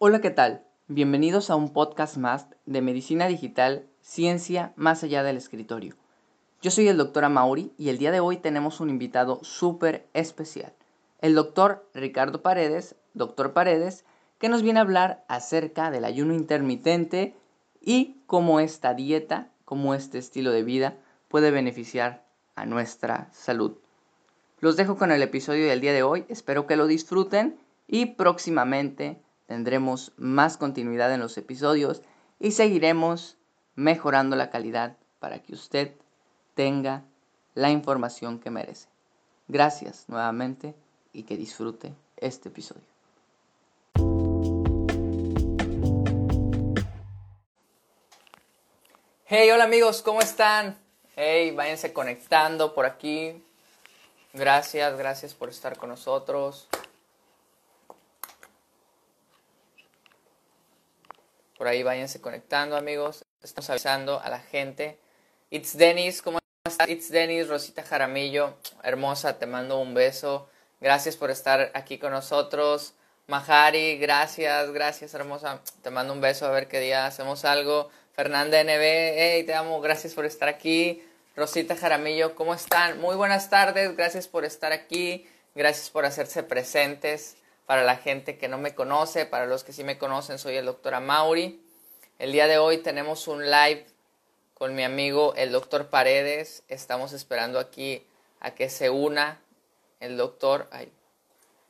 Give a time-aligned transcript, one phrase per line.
[0.00, 0.62] Hola, ¿qué tal?
[0.86, 5.96] Bienvenidos a un podcast más de Medicina Digital, Ciencia más allá del escritorio.
[6.62, 10.72] Yo soy el doctor Amauri y el día de hoy tenemos un invitado súper especial,
[11.20, 14.04] el doctor Ricardo Paredes, doctor Paredes,
[14.38, 17.34] que nos viene a hablar acerca del ayuno intermitente
[17.80, 20.94] y cómo esta dieta, cómo este estilo de vida
[21.26, 22.22] puede beneficiar
[22.54, 23.72] a nuestra salud.
[24.60, 27.58] Los dejo con el episodio del día de hoy, espero que lo disfruten
[27.88, 32.02] y próximamente tendremos más continuidad en los episodios
[32.38, 33.36] y seguiremos
[33.74, 35.94] mejorando la calidad para que usted
[36.54, 37.02] tenga
[37.54, 38.88] la información que merece.
[39.48, 40.74] Gracias nuevamente
[41.12, 42.82] y que disfrute este episodio.
[49.24, 50.78] Hey, hola amigos, ¿cómo están?
[51.16, 53.42] Hey, váyanse conectando por aquí.
[54.34, 56.68] Gracias, gracias por estar con nosotros.
[61.58, 63.24] Por ahí váyanse conectando, amigos.
[63.42, 64.96] Estamos avisando a la gente.
[65.50, 66.88] It's Denis, ¿cómo estás?
[66.88, 68.54] It's Denis, Rosita Jaramillo.
[68.84, 70.48] Hermosa, te mando un beso.
[70.80, 72.94] Gracias por estar aquí con nosotros.
[73.26, 75.60] Mahari, gracias, gracias, hermosa.
[75.82, 77.90] Te mando un beso a ver qué día hacemos algo.
[78.12, 81.02] Fernanda NB, hey, te amo, gracias por estar aquí.
[81.34, 83.00] Rosita Jaramillo, ¿cómo están?
[83.00, 85.28] Muy buenas tardes, gracias por estar aquí.
[85.56, 87.36] Gracias por hacerse presentes
[87.68, 90.64] para la gente que no me conoce, para los que sí me conocen, soy el
[90.64, 91.62] doctor Amauri.
[92.18, 93.84] El día de hoy tenemos un live
[94.54, 96.62] con mi amigo el doctor Paredes.
[96.68, 98.06] Estamos esperando aquí
[98.40, 99.42] a que se una
[100.00, 100.70] el doctor.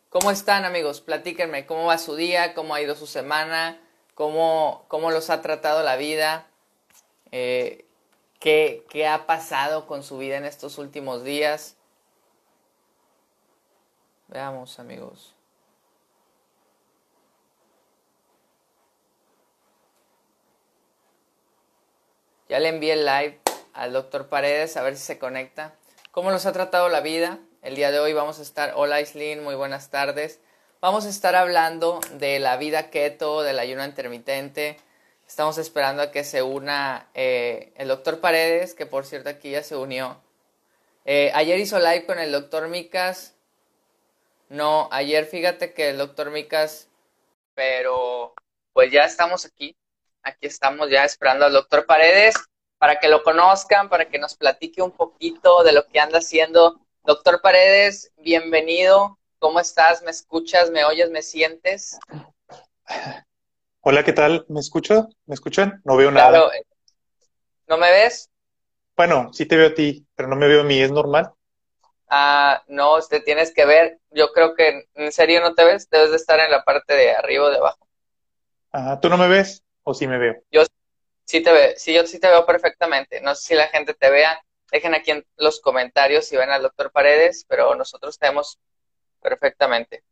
[0.08, 1.00] ¿Cómo están amigos?
[1.00, 2.54] Platíquenme, ¿cómo va su día?
[2.54, 3.80] ¿Cómo ha ido su semana?
[4.14, 6.46] ¿Cómo, cómo los ha tratado la vida?
[7.32, 7.86] Eh,
[8.38, 11.74] ¿qué, ¿Qué ha pasado con su vida en estos últimos días?
[14.28, 15.34] Veamos amigos.
[22.48, 23.38] Ya le envié el live
[23.74, 25.75] al doctor Paredes a ver si se conecta.
[26.12, 27.38] ¿Cómo nos ha tratado la vida?
[27.60, 30.41] El día de hoy vamos a estar, hola Islin, muy buenas tardes.
[30.81, 34.78] Vamos a estar hablando de la vida keto, del ayuno intermitente.
[35.26, 39.62] Estamos esperando a que se una eh, el doctor Paredes, que por cierto aquí ya
[39.62, 40.19] se unió.
[41.04, 43.34] Eh, ayer hizo live con el doctor Micas.
[44.48, 46.88] No, ayer fíjate que el doctor Micas,
[47.54, 48.32] pero
[48.72, 49.76] pues ya estamos aquí
[50.28, 52.34] aquí estamos ya esperando al doctor Paredes
[52.78, 56.81] para que lo conozcan, para que nos platique un poquito de lo que anda haciendo.
[57.03, 59.19] Doctor Paredes, bienvenido.
[59.38, 60.03] ¿Cómo estás?
[60.03, 60.71] ¿Me escuchas?
[60.71, 61.11] ¿Me oyes?
[61.11, 61.99] ¿Me sientes?
[63.81, 64.44] Hola, ¿qué tal?
[64.49, 65.09] ¿Me escucho?
[65.27, 65.81] ¿Me escuchan?
[65.84, 66.50] No veo nada.
[67.67, 68.31] ¿No me ves?
[68.97, 70.81] Bueno, sí te veo a ti, pero no me veo a mí.
[70.81, 71.33] ¿Es normal?
[72.09, 73.99] Ah, no, te tienes que ver.
[74.11, 75.88] Yo creo que en serio no te ves.
[75.88, 77.88] Debes de estar en la parte de arriba o de abajo.
[78.72, 79.65] Ah, ¿tú no me ves?
[79.88, 80.34] ¿O sí me veo?
[80.50, 80.65] Yo
[81.25, 83.22] sí te veo, sí, yo sí te veo perfectamente.
[83.22, 84.38] No sé si la gente te vea.
[84.71, 88.59] Dejen aquí en los comentarios si ven al doctor Paredes, pero nosotros te vemos
[89.22, 90.04] perfectamente.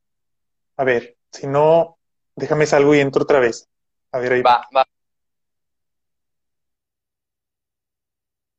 [0.79, 1.99] A ver, si no,
[2.35, 3.69] déjame salgo y entro otra vez.
[4.13, 4.41] A ver ahí.
[4.41, 4.89] Va, va.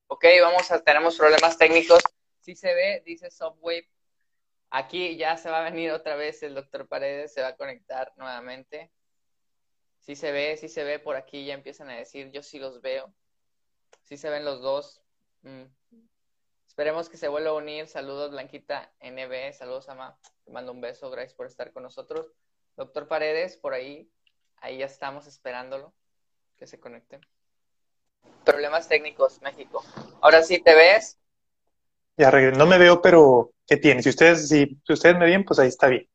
[0.05, 2.03] Ok, vamos a, tenemos problemas técnicos.
[2.41, 3.89] Sí se ve, dice Softwave.
[4.69, 8.13] Aquí ya se va a venir otra vez el doctor Paredes, se va a conectar
[8.17, 8.91] nuevamente.
[10.07, 12.79] Sí se ve, sí se ve por aquí, ya empiezan a decir, yo sí los
[12.79, 13.13] veo.
[14.03, 15.01] Sí se ven los dos.
[15.41, 15.63] Mm.
[16.65, 17.89] Esperemos que se vuelva a unir.
[17.89, 19.51] Saludos, Blanquita NB.
[19.51, 20.17] Saludos, Ama.
[20.45, 21.11] Te mando un beso.
[21.11, 22.31] Gracias por estar con nosotros.
[22.77, 24.09] Doctor Paredes, por ahí.
[24.61, 25.93] Ahí ya estamos esperándolo.
[26.55, 27.19] Que se conecte.
[28.45, 29.83] Problemas técnicos, México.
[30.21, 31.19] Ahora sí, ¿te ves?
[32.15, 34.01] Ya, no me veo, pero ¿qué tiene?
[34.01, 36.07] Si ustedes, si, si ustedes me ven, pues ahí está bien.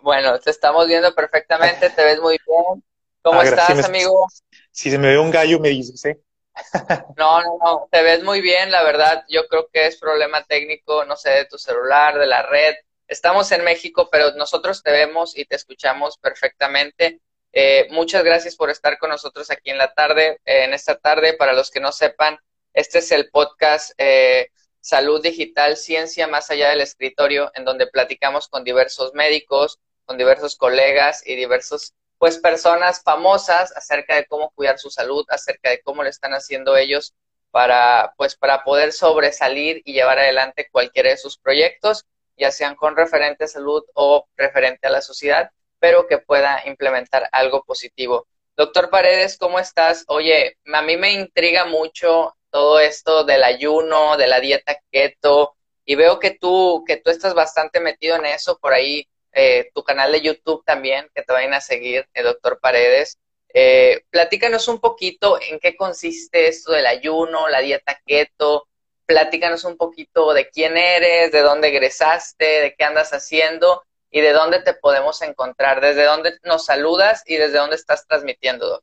[0.00, 2.84] Bueno, te estamos viendo perfectamente, te ves muy bien.
[3.22, 4.26] ¿Cómo ah, estás, amigo?
[4.70, 6.20] Si se me ve un gallo, me dices, ¿eh?
[7.16, 9.24] no, no, no, te ves muy bien, la verdad.
[9.28, 12.74] Yo creo que es problema técnico, no sé, de tu celular, de la red.
[13.06, 17.20] Estamos en México, pero nosotros te vemos y te escuchamos perfectamente.
[17.52, 21.34] Eh, muchas gracias por estar con nosotros aquí en la tarde, eh, en esta tarde.
[21.34, 22.38] Para los que no sepan,
[22.72, 24.50] este es el podcast eh,
[24.80, 30.56] Salud Digital, Ciencia más allá del escritorio, en donde platicamos con diversos médicos, con diversos
[30.56, 36.02] colegas y diversos pues personas famosas acerca de cómo cuidar su salud, acerca de cómo
[36.02, 37.14] le están haciendo ellos
[37.50, 42.04] para pues para poder sobresalir y llevar adelante cualquiera de sus proyectos,
[42.36, 47.26] ya sean con referente a salud o referente a la sociedad, pero que pueda implementar
[47.32, 48.26] algo positivo.
[48.54, 50.04] Doctor Paredes, ¿cómo estás?
[50.06, 55.56] Oye, a mí me intriga mucho todo esto del ayuno, de la dieta keto,
[55.86, 59.82] y veo que tú, que tú estás bastante metido en eso, por ahí eh, tu
[59.82, 63.18] canal de YouTube también, que te vayan a seguir, el doctor Paredes.
[63.52, 68.68] Eh, platícanos un poquito en qué consiste esto del ayuno, la dieta keto.
[69.06, 74.32] Platícanos un poquito de quién eres, de dónde egresaste, de qué andas haciendo y de
[74.32, 78.82] dónde te podemos encontrar, desde dónde nos saludas y desde dónde estás transmitiendo.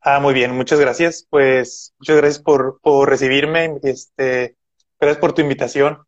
[0.00, 1.26] Ah, muy bien, muchas gracias.
[1.28, 4.56] Pues muchas gracias por, por recibirme, este,
[5.00, 6.06] gracias por tu invitación.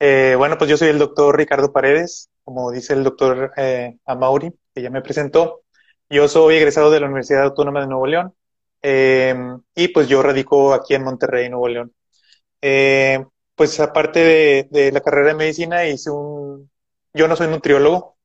[0.00, 4.50] Eh, bueno, pues yo soy el doctor Ricardo Paredes, como dice el doctor eh, Amauri,
[4.74, 5.64] que ya me presentó.
[6.08, 8.34] Yo soy egresado de la Universidad Autónoma de Nuevo León
[8.80, 11.92] em, y pues yo radico aquí en Monterrey, Nuevo León.
[12.62, 13.22] Eh,
[13.54, 16.70] pues aparte de, de, la carrera de medicina hice un...
[17.12, 18.16] Yo no soy nutriólogo.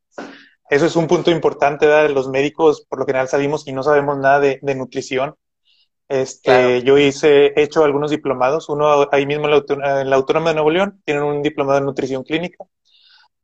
[0.70, 2.10] Eso es un punto importante, ¿verdad?
[2.12, 5.36] Los médicos por lo general sabemos y no sabemos nada de, de nutrición.
[6.08, 10.52] Este, Yo hice, he hecho algunos diplomados, uno ahí mismo en la, en la Autónoma
[10.52, 12.64] de Nuevo León, tienen un diplomado en nutrición clínica.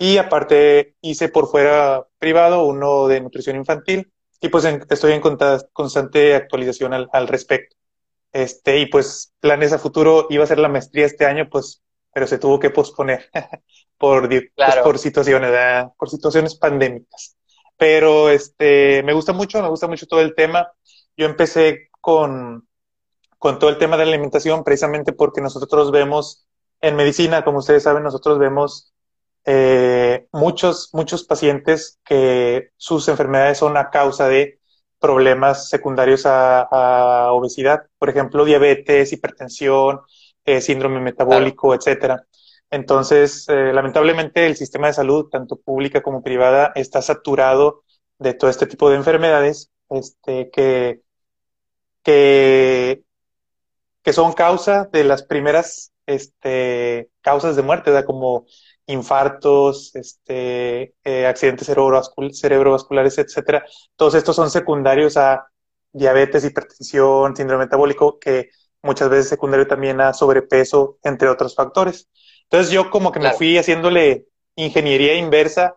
[0.01, 5.21] Y aparte hice por fuera privado uno de nutrición infantil y pues estoy en
[5.73, 7.75] constante actualización al, al, respecto.
[8.31, 12.27] Este, y pues planes a futuro, iba a ser la maestría este año, pues, pero
[12.27, 13.29] se tuvo que posponer
[13.97, 15.51] por, pues, por situaciones,
[15.97, 17.35] por situaciones pandémicas.
[17.75, 20.71] Pero este, me gusta mucho, me gusta mucho todo el tema.
[21.17, 22.65] Yo empecé con,
[23.37, 26.47] con todo el tema de la alimentación precisamente porque nosotros vemos
[26.79, 28.88] en medicina, como ustedes saben, nosotros vemos
[29.51, 34.59] eh, muchos, muchos pacientes que sus enfermedades son a causa de
[34.99, 40.01] problemas secundarios a, obesidad, por ejemplo, diabetes, hipertensión,
[40.45, 42.27] eh, síndrome metabólico, etcétera.
[42.69, 47.83] Entonces, eh, lamentablemente, el sistema de salud, tanto pública como privada, está saturado
[48.19, 51.01] de todo este tipo de enfermedades este, que,
[52.03, 53.03] que,
[54.03, 58.45] que son causa de las primeras este, causas de muerte, como
[58.89, 63.63] infartos, este, eh, accidentes cerebrovasculares, etcétera.
[63.95, 65.47] Todos estos son secundarios a
[65.94, 68.50] diabetes, hipertensión, síndrome metabólico, que
[68.81, 72.09] muchas veces secundario también a sobrepeso, entre otros factores.
[72.44, 74.25] Entonces yo como que me fui haciéndole
[74.56, 75.75] ingeniería inversa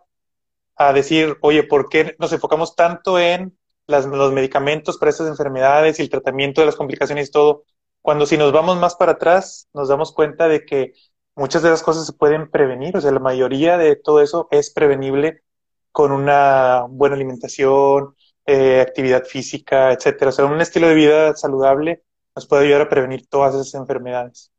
[0.76, 5.99] a decir, oye, ¿por qué nos enfocamos tanto en las, los medicamentos para estas enfermedades
[5.99, 7.65] y el tratamiento de las complicaciones y todo?
[8.00, 10.94] Cuando si nos vamos más para atrás, nos damos cuenta de que
[11.34, 14.70] muchas de las cosas se pueden prevenir, o sea, la mayoría de todo eso es
[14.70, 15.43] prevenible
[15.90, 20.31] con una buena alimentación, eh, actividad física, etcétera.
[20.31, 22.02] O sea, un estilo de vida saludable
[22.34, 24.50] nos puede ayudar a prevenir todas esas enfermedades.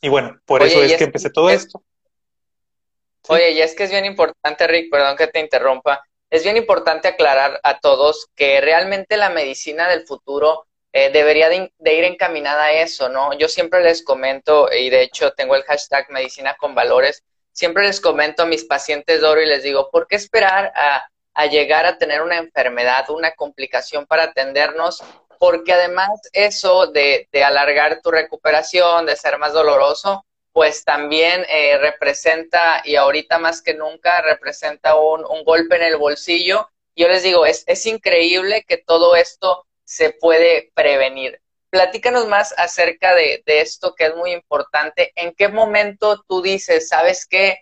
[0.00, 1.82] Y bueno, por eso es, que empecé todo esto.
[3.28, 7.08] Oye, y es que es bien importante, Rick, perdón que te interrumpa, es bien importante
[7.08, 12.72] aclarar a todos que realmente la medicina del futuro eh, debería de, ir encaminada a
[12.72, 13.34] eso, ¿no?
[13.34, 18.00] Yo siempre les comento, y de hecho tengo el hashtag medicina con valores, siempre les
[18.00, 21.08] comento a mis pacientes de oro y les digo, ¿por qué esperar a,
[21.46, 25.02] llegar a tener una enfermedad, una complicación para atendernos?
[25.38, 31.78] Porque además eso de, de alargar tu recuperación, de ser más doloroso, pues también eh,
[31.78, 36.68] representa, y ahorita más que nunca, representa un, un golpe en el bolsillo.
[36.96, 41.40] Yo les digo, es, es increíble que todo esto se puede prevenir.
[41.70, 45.12] Platícanos más acerca de, esto que es muy importante.
[45.16, 47.60] ¿En qué momento tú dices, sabes qué?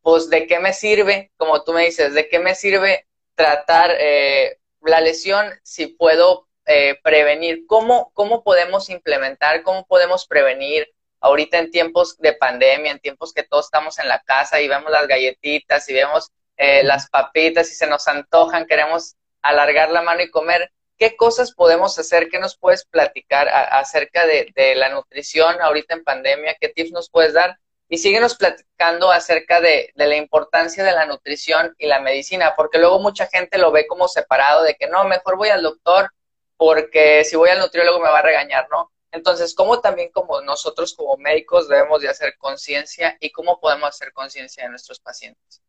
[0.00, 4.58] Pues de qué me sirve, como tú me dices, de qué me sirve tratar eh,
[4.80, 7.66] la lesión si puedo eh, prevenir?
[7.66, 10.88] ¿Cómo, ¿Cómo podemos implementar, cómo podemos prevenir
[11.20, 14.90] ahorita en tiempos de pandemia, en tiempos que todos estamos en la casa y vemos
[14.90, 20.22] las galletitas y vemos eh, las papitas y se nos antojan, queremos alargar la mano
[20.22, 20.70] y comer?
[20.98, 22.28] ¿Qué cosas podemos hacer?
[22.28, 26.56] ¿Qué nos puedes platicar acerca de, la nutrición ahorita en pandemia?
[26.58, 27.58] ¿Qué tips nos puedes dar?
[27.88, 32.98] Y síguenos platicando acerca de, la importancia de la nutrición y la medicina, porque luego
[32.98, 36.10] mucha gente lo ve como separado, de que no, mejor voy al doctor
[36.56, 38.90] porque si voy al nutriólogo me va a regañar, ¿no?
[39.12, 44.12] Entonces, ¿cómo también como nosotros como médicos debemos de hacer conciencia y cómo podemos hacer
[44.12, 45.62] conciencia de nuestros pacientes?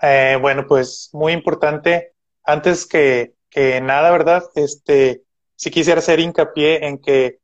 [0.00, 4.42] Eh, bueno, pues muy importante, antes que, que nada, ¿verdad?
[4.56, 5.22] Este,
[5.54, 7.38] sí quisiera hacer hincapié en que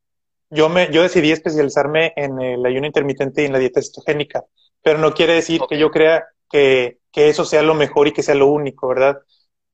[0.50, 4.44] yo me, yo decidí especializarme en el ayuno intermitente y en la dieta cetogénica,
[4.82, 8.22] pero no quiere decir que yo crea que, que eso sea lo mejor y que
[8.22, 9.18] sea lo único, ¿verdad?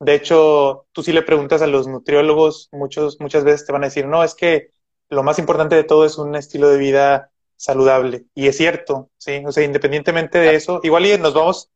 [0.00, 3.86] De hecho, tú si le preguntas a los nutriólogos, muchos, muchas veces te van a
[3.86, 4.70] decir, no, es que
[5.08, 8.26] lo más importante de todo es un estilo de vida saludable.
[8.34, 9.42] Y es cierto, sí.
[9.46, 11.70] O sea, independientemente de eso, igual y nos vamos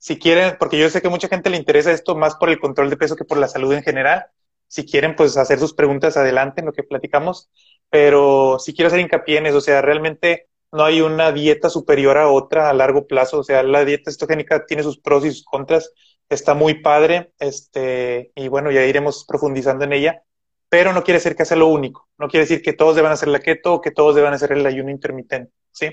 [0.00, 2.88] si quieren, porque yo sé que mucha gente le interesa esto más por el control
[2.88, 4.26] de peso que por la salud en general.
[4.66, 7.50] Si quieren, pues hacer sus preguntas adelante en lo que platicamos.
[7.90, 12.16] Pero si quiero hacer hincapié en eso, o sea, realmente no hay una dieta superior
[12.16, 13.40] a otra a largo plazo.
[13.40, 15.92] O sea, la dieta cetogénica tiene sus pros y sus contras.
[16.30, 20.22] Está muy padre, este, y bueno, ya iremos profundizando en ella,
[20.70, 22.08] pero no quiere decir que sea lo único.
[22.16, 24.64] No quiere decir que todos deban hacer la keto o que todos deban hacer el
[24.64, 25.90] ayuno intermitente, ¿sí?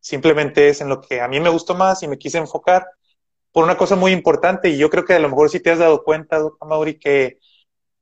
[0.00, 2.86] Simplemente es en lo que a mí me gustó más y me quise enfocar
[3.56, 5.78] por una cosa muy importante, y yo creo que a lo mejor sí te has
[5.78, 7.38] dado cuenta, doctor Mauri, que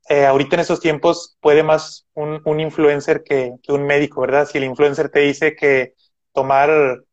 [0.09, 4.49] eh, ahorita en estos tiempos puede más un, influencer que, un médico, ¿verdad?
[4.49, 5.93] Si el influencer te dice que
[6.33, 7.05] tomar,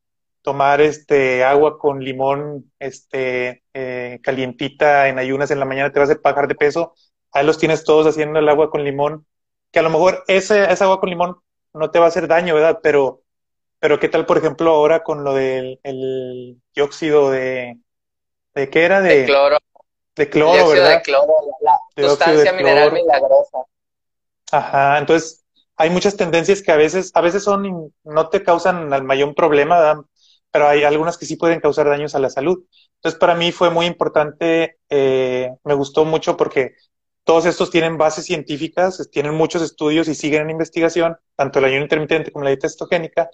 [0.42, 6.06] tomar este agua con limón este, eh, calientita en ayunas en la mañana te va
[6.06, 6.94] a hacer bajar de peso,
[7.30, 9.24] ahí los tienes todos haciendo el agua con limón,
[9.70, 11.36] que a lo mejor ese, esa agua con limón
[11.74, 12.80] no te va a hacer daño, ¿verdad?
[12.82, 13.22] Pero,
[13.78, 17.78] pero ¿qué tal, por ejemplo, ahora con lo del el dióxido de,
[18.54, 19.00] ¿de qué era?
[19.00, 19.58] De, cloro.
[20.14, 20.96] De cloro, ¿verdad?
[20.96, 23.58] De cloro, la sustancia mineral milagrosa.
[24.50, 25.44] Ajá, entonces
[25.76, 29.78] hay muchas tendencias que a veces, a veces son, no te causan el mayor problema,
[29.78, 30.04] ¿verdad?
[30.52, 32.62] pero hay algunas que sí pueden causar daños a la salud.
[32.96, 36.74] Entonces, para mí fue muy importante, eh, me gustó mucho porque
[37.24, 41.82] todos estos tienen bases científicas, tienen muchos estudios y siguen en investigación, tanto el ayuno
[41.82, 43.30] intermitente como la dieta cetogénica.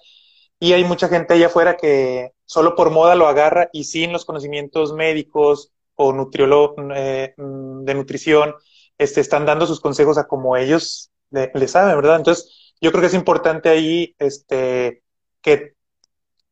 [0.59, 4.25] Y hay mucha gente allá afuera que solo por moda lo agarra y sin los
[4.25, 8.55] conocimientos médicos o nutriólogo eh, de nutrición,
[8.97, 12.17] este, están dando sus consejos a como ellos le, le, saben, ¿verdad?
[12.17, 15.03] Entonces, yo creo que es importante ahí este,
[15.41, 15.73] que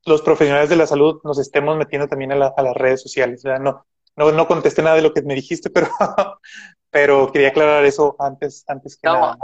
[0.05, 3.43] los profesionales de la salud nos estemos metiendo también a, la, a las redes sociales,
[3.43, 3.59] ¿verdad?
[3.59, 3.85] No,
[4.15, 5.89] no, no contesté nada de lo que me dijiste, pero,
[6.89, 9.37] pero quería aclarar eso antes, antes que no, nada.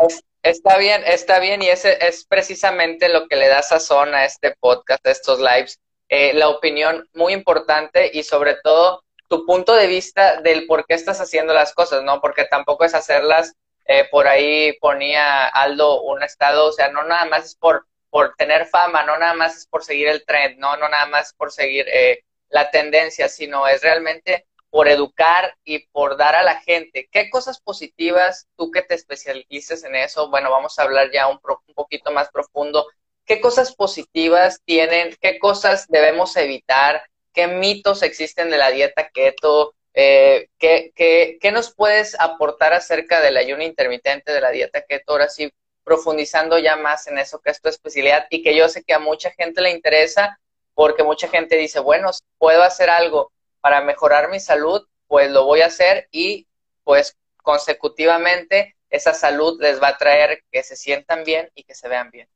[0.44, 4.56] Está bien, está bien, y ese es precisamente lo que le da sazón a este
[4.60, 9.88] podcast, a estos lives, eh, la opinión muy importante y sobre todo tu punto de
[9.88, 12.22] vista del por qué estás haciendo las cosas, ¿no?
[12.22, 17.26] Porque tampoco es hacerlas, eh, por ahí ponía Aldo un estado, o sea, no nada
[17.26, 20.78] más es por, por tener fama, no nada más es por seguir el trend, no,
[20.78, 26.18] no nada más por seguir eh, la tendencia, sino es realmente por educar y por
[26.18, 27.08] dar a la gente.
[27.12, 31.40] ¿Qué cosas positivas, tú que te especialices en eso, bueno, vamos a hablar ya un,
[31.76, 32.88] poquito más profundo,
[33.24, 37.04] qué cosas positivas tienen, qué cosas debemos evitar,
[37.36, 43.22] qué mitos existen de la dieta keto, eh, ¿qué, qué, qué, nos puedes aportar acerca
[43.22, 45.12] del ayuno intermitente de la dieta keto?
[45.12, 45.54] Ahora sí,
[45.84, 49.00] profundizando ya más en eso que es tu especialidad y que yo sé que a
[49.00, 50.40] mucha gente le interesa
[50.74, 53.32] porque mucha gente dice, bueno, puedo hacer algo
[53.64, 56.48] para mejorar mi salud, pues lo voy a hacer y
[56.84, 61.88] pues consecutivamente esa salud les va a traer que se sientan bien y que se
[61.88, 62.28] vean bien.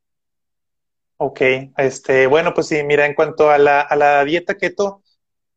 [1.18, 1.42] Ok,
[1.76, 5.04] este, bueno, pues sí, mira, en cuanto a la, a la dieta keto,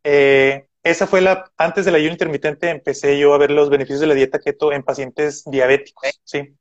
[0.02, 4.08] eh, esa fue la, antes del ayuno intermitente empecé yo a ver los beneficios de
[4.08, 6.56] la dieta keto en pacientes diabéticos, sí,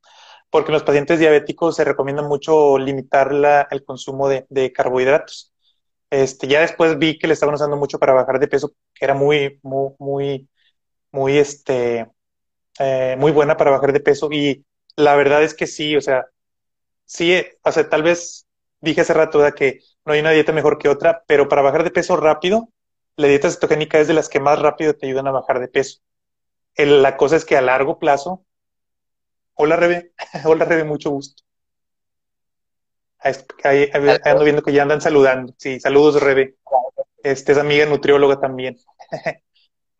[0.52, 5.49] porque en los pacientes diabéticos se recomienda mucho limitar la, el consumo de, de carbohidratos.
[6.10, 9.14] Este, ya después vi que le estaban usando mucho para bajar de peso, que era
[9.14, 10.50] muy, muy, muy,
[11.12, 12.10] muy, este,
[12.80, 14.30] eh, muy buena para bajar de peso.
[14.32, 14.66] Y
[14.98, 16.28] la verdad es que sí, o sea,
[17.06, 18.48] sí, o sea, tal vez
[18.82, 21.92] dije hace rato que no hay una dieta mejor que otra, pero para bajar de
[21.92, 22.70] peso rápido,
[23.18, 26.00] la dieta cetogénica es de las que más rápido te ayudan a bajar de peso.
[26.78, 28.46] La cosa es que a largo plazo,
[29.54, 30.14] hola Rebe,
[30.46, 31.44] hola Rebe, mucho gusto.
[33.64, 33.90] Ahí,
[34.24, 35.54] ando viendo que ya andan saludando.
[35.58, 36.56] Sí, saludos, Rebe.
[37.24, 38.78] Este es amiga nutrióloga también.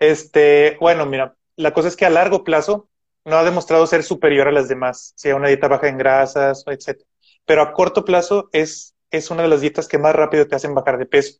[0.02, 2.88] Este, bueno, mira, la cosa es que a largo plazo
[3.26, 7.02] no ha demostrado ser superior a las demás, sea una dieta baja en grasas, etc.
[7.46, 10.74] Pero a corto plazo es, es una de las dietas que más rápido te hacen
[10.74, 11.40] bajar de peso.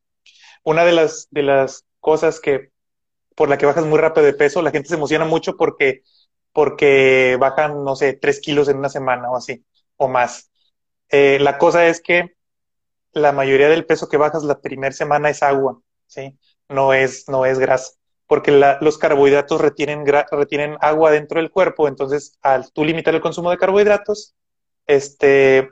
[0.64, 2.72] Una de las, de las cosas que
[3.40, 6.04] por la que bajas muy rápido de peso, la gente se emociona mucho porque,
[6.52, 9.64] porque bajan, no sé, tres kilos en una semana o así,
[9.96, 10.49] o más.
[11.12, 12.36] Eh, la cosa es que
[13.14, 16.38] la mayoría del peso que bajas la primera semana es agua, ¿sí?
[16.70, 17.94] No es, no es grasa,
[18.28, 18.52] porque
[18.82, 23.58] los carbohidratos retienen, retienen agua dentro del cuerpo, entonces al tú limitar el consumo de
[23.58, 24.36] carbohidratos,
[24.88, 25.70] este,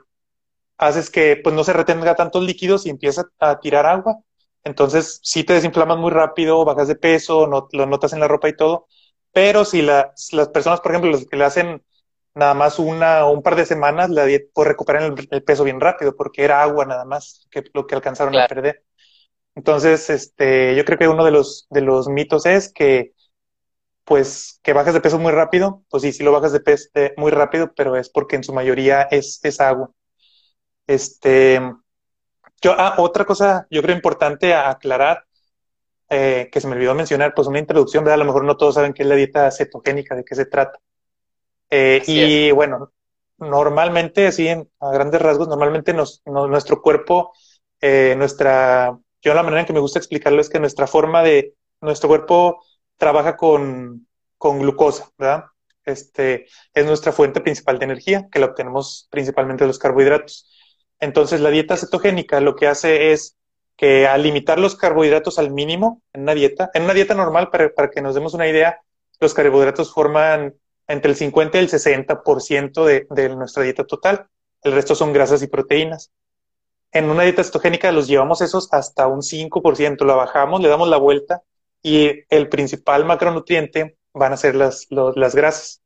[0.78, 4.18] haces que pues no se retenga tantos líquidos y empieza a tirar agua.
[4.64, 8.48] Entonces, si te desinflamas muy rápido, bajas de peso, no, lo notas en la ropa
[8.48, 8.86] y todo,
[9.32, 11.82] pero si la, las personas, por ejemplo, los que le hacen
[12.38, 15.80] nada más una o un par de semanas la dieta por recuperar el, peso bien
[15.80, 18.84] rápido, porque era agua nada más que lo que alcanzaron a perder.
[19.56, 23.12] Entonces, este, yo creo que uno de los, de los mitos es que,
[24.04, 27.32] pues, que bajas de peso muy rápido, pues sí, sí lo bajas de peso muy
[27.32, 29.90] rápido, pero es porque en su mayoría es, es agua.
[30.86, 31.60] Este,
[32.62, 35.24] yo, ah, otra cosa, yo creo importante aclarar,
[36.10, 38.14] eh, que se me olvidó mencionar, pues una introducción, ¿verdad?
[38.14, 40.78] A lo mejor no todos saben qué es la dieta cetogénica, de qué se trata.
[41.70, 42.92] Eh, y bueno,
[43.38, 47.32] normalmente, así en, a grandes rasgos, normalmente nos, nuestro cuerpo
[47.80, 51.54] eh, nuestra, yo la manera en que me gusta explicarlo es que nuestra forma de,
[51.80, 52.64] nuestro cuerpo
[52.96, 54.06] trabaja con,
[54.36, 55.44] con glucosa, ¿verdad?
[55.84, 60.50] Este, es nuestra fuente principal de energía, que la obtenemos principalmente de los carbohidratos.
[61.00, 63.36] Entonces, la dieta cetogénica lo que hace es
[63.76, 67.72] que al limitar los carbohidratos al mínimo en una dieta, en una dieta normal, para,
[67.72, 68.80] para que nos demos una idea,
[69.20, 70.54] los carbohidratos forman
[70.88, 74.26] entre el 50 y el 60% de, de nuestra dieta total.
[74.62, 76.10] El resto son grasas y proteínas.
[76.90, 80.96] En una dieta cetogénica los llevamos esos hasta un 5%, la bajamos, le damos la
[80.96, 81.42] vuelta
[81.82, 85.82] y el principal macronutriente van a ser las, las grasas.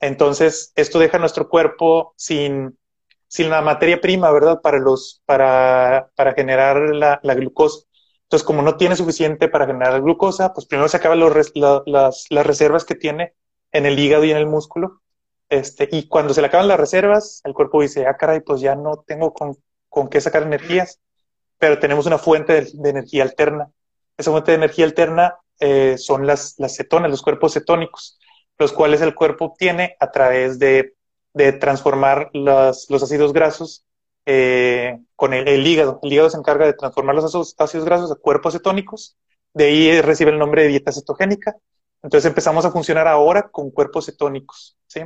[0.00, 2.76] Entonces, esto deja nuestro cuerpo sin,
[3.28, 4.60] sin la materia prima, ¿verdad?
[4.60, 7.86] Para, los, para, para generar la, glucosa.
[8.24, 12.84] Entonces, como no tiene suficiente para generar glucosa, pues primero se acaban las, las reservas
[12.84, 13.34] que tiene
[13.74, 15.02] en el hígado y en el músculo.
[15.50, 18.76] Este, y cuando se le acaban las reservas, el cuerpo dice, ah, caray, pues ya
[18.76, 19.56] no tengo con,
[19.88, 21.00] con qué sacar energías,
[21.58, 23.70] pero tenemos una fuente de, energía alterna.
[24.16, 28.18] Esa fuente de energía alterna eh, son las, las cetonas, los cuerpos cetónicos,
[28.58, 30.94] los cuales el cuerpo obtiene a través de,
[31.34, 33.84] de transformar los, los ácidos grasos
[34.24, 35.98] eh, con el, el, hígado.
[36.02, 39.16] El hígado se encarga de transformar los ácidos grasos a cuerpos cetónicos,
[39.52, 41.56] de ahí recibe el nombre de dieta cetogénica.
[42.04, 45.00] Entonces empezamos a funcionar ahora con cuerpos cetónicos, ¿sí?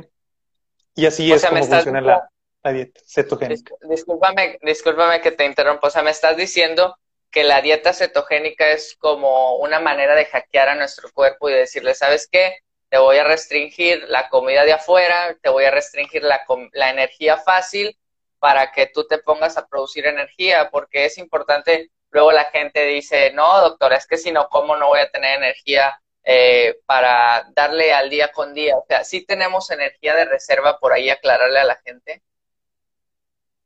[0.95, 2.29] Y así o es sea, como funciona la,
[2.61, 3.73] la, dieta cetogénica.
[3.89, 6.97] Discúlpame, discúlpame que te interrumpa, o sea, me estás diciendo
[7.31, 11.95] que la dieta cetogénica es como una manera de hackear a nuestro cuerpo y decirle,
[11.95, 12.57] ¿sabes qué?
[12.89, 16.41] Te voy a restringir la comida de afuera, te voy a restringir la,
[16.73, 17.97] la energía fácil
[18.39, 23.31] para que tú te pongas a producir energía, porque es importante, luego la gente dice,
[23.31, 25.97] no, doctora, es que si no como no voy a tener energía
[26.31, 28.77] eh, para darle al día con día.
[28.77, 32.21] O sea, sí tenemos energía de reserva por ahí, aclararle a la gente.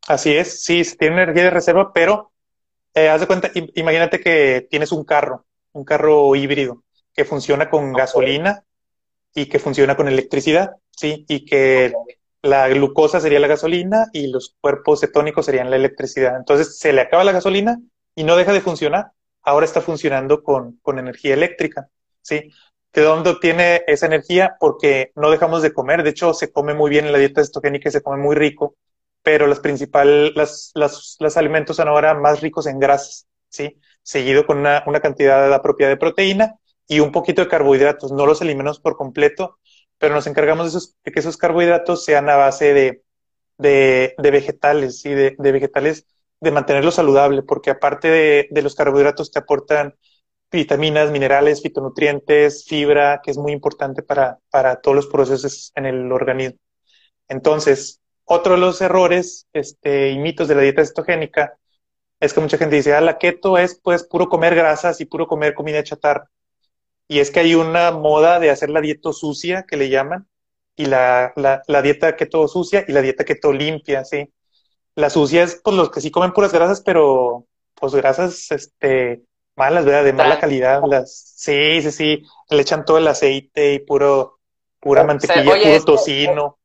[0.08, 2.32] Así es, sí, tiene energía de reserva, pero
[2.94, 7.92] eh, haz de cuenta, imagínate que tienes un carro, un carro híbrido que funciona con
[7.92, 8.64] gasolina
[9.36, 11.26] y que funciona con electricidad, ¿sí?
[11.28, 11.92] Y que
[12.42, 16.38] la glucosa sería la gasolina y los cuerpos cetónicos serían la electricidad.
[16.38, 17.78] Entonces se le acaba la gasolina
[18.16, 19.12] y no deja de funcionar.
[19.42, 21.90] Ahora está funcionando con, con energía eléctrica,
[22.24, 22.52] ¿sí?
[22.94, 24.56] ¿De dónde obtiene esa energía?
[24.60, 26.04] Porque no dejamos de comer.
[26.04, 28.76] De hecho, se come muy bien en la dieta cetogénica y se come muy rico
[29.22, 33.80] pero los principales, las, las, los alimentos son ahora más ricos en grasas, ¿sí?
[34.02, 36.56] Seguido con una, una cantidad apropiada de proteína
[36.88, 38.12] y un poquito de carbohidratos.
[38.12, 39.60] No los eliminamos por completo,
[39.98, 43.04] pero nos encargamos de, esos, de que esos carbohidratos sean a base de,
[43.58, 45.10] de, de vegetales, ¿sí?
[45.14, 46.06] De, de, vegetales,
[46.42, 49.96] de mantenerlo saludable, porque aparte de, de los carbohidratos te aportan
[50.58, 56.12] vitaminas, minerales, fitonutrientes, fibra, que es muy importante para, para todos los procesos en el
[56.12, 56.58] organismo.
[57.28, 61.58] Entonces, otro de los errores este, y mitos de la dieta cetogénica
[62.20, 65.28] es que mucha gente dice, ah, la keto es pues puro comer grasas y puro
[65.28, 66.30] comer comida chatarra.
[67.08, 70.28] Y es que hay una moda de hacer la dieta sucia, que le llaman,
[70.76, 74.34] y la, la, la dieta keto sucia y la dieta keto limpia, ¿sí?
[74.96, 79.24] La sucia es pues los que sí comen puras grasas, pero pues grasas este,
[79.56, 80.04] malas, ¿verdad?
[80.04, 80.82] De mala calidad.
[80.88, 82.24] Las, sí, sí, sí.
[82.50, 84.40] Le echan todo el aceite y puro,
[84.80, 86.58] pura mantequilla, puro tocino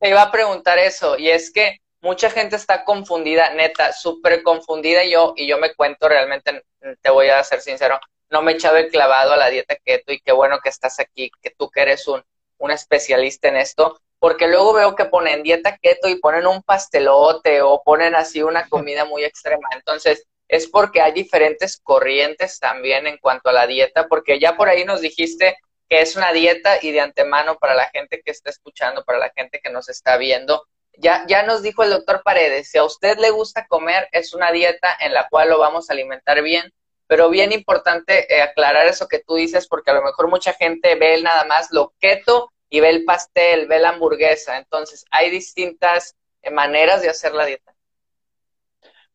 [0.00, 5.04] te iba a preguntar eso, y es que mucha gente está confundida, neta, súper confundida
[5.04, 6.64] yo, y yo me cuento realmente,
[7.00, 10.12] te voy a ser sincero, no me he echado el clavado a la dieta keto
[10.12, 12.22] y qué bueno que estás aquí, que tú que eres un,
[12.58, 17.60] un especialista en esto, porque luego veo que ponen dieta keto y ponen un pastelote
[17.62, 19.68] o ponen así una comida muy extrema.
[19.72, 24.68] Entonces, es porque hay diferentes corrientes también en cuanto a la dieta, porque ya por
[24.68, 25.56] ahí nos dijiste
[25.88, 29.32] que es una dieta y de antemano para la gente que está escuchando, para la
[29.34, 30.66] gente que nos está viendo.
[30.98, 34.52] Ya, ya nos dijo el doctor Paredes, si a usted le gusta comer, es una
[34.52, 36.70] dieta en la cual lo vamos a alimentar bien,
[37.06, 40.96] pero bien importante eh, aclarar eso que tú dices, porque a lo mejor mucha gente
[40.96, 44.58] ve nada más lo keto y ve el pastel, ve la hamburguesa.
[44.58, 47.71] Entonces, hay distintas eh, maneras de hacer la dieta.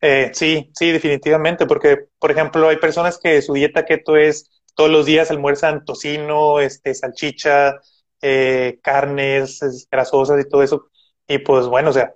[0.00, 4.90] Eh, sí, sí, definitivamente, porque, por ejemplo, hay personas que su dieta keto es todos
[4.90, 7.74] los días almuerzan tocino, este, salchicha,
[8.22, 10.88] eh, carnes grasosas y todo eso.
[11.26, 12.14] Y pues bueno, o sea,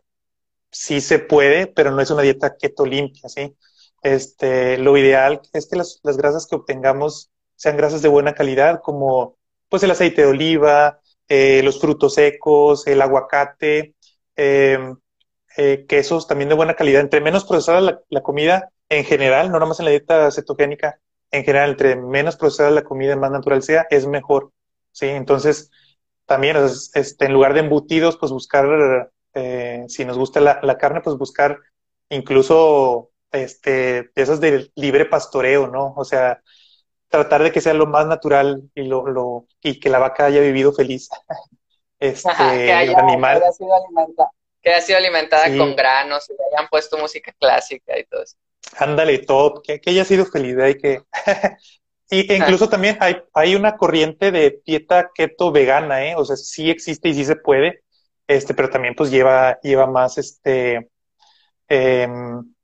[0.72, 3.56] sí se puede, pero no es una dieta keto limpia, ¿sí?
[4.02, 8.80] Este, lo ideal es que las, las grasas que obtengamos sean grasas de buena calidad,
[8.82, 13.96] como pues el aceite de oliva, eh, los frutos secos, el aguacate,
[14.36, 14.78] eh,
[15.56, 17.00] eh, quesos también de buena calidad.
[17.00, 20.98] Entre menos procesada la, la, comida en general, no nomás en la dieta cetogénica,
[21.30, 24.52] en general, entre menos procesada la comida, más natural sea, es mejor.
[24.92, 25.06] ¿sí?
[25.06, 25.70] Entonces,
[26.26, 31.00] también, este, en lugar de embutidos, pues buscar, eh, si nos gusta la, la, carne,
[31.00, 31.58] pues buscar
[32.08, 35.94] incluso este, de esas de libre pastoreo, ¿no?
[35.96, 36.42] O sea,
[37.08, 40.40] tratar de que sea lo más natural y lo, lo y que la vaca haya
[40.40, 41.08] vivido feliz.
[42.02, 43.38] Este, que haya, animal.
[43.38, 44.30] Que haya sido alimentada,
[44.62, 48.36] que haya sido alimentada con granos y le hayan puesto música clásica y todo eso.
[48.78, 51.02] Ándale, todo, que, que haya sido feliz, y que
[52.12, 56.14] y incluso también hay, hay una corriente de dieta keto vegana, ¿eh?
[56.14, 57.84] O sea, sí existe y sí se puede,
[58.26, 60.90] este, pero también pues lleva, lleva más, este,
[61.68, 62.54] em,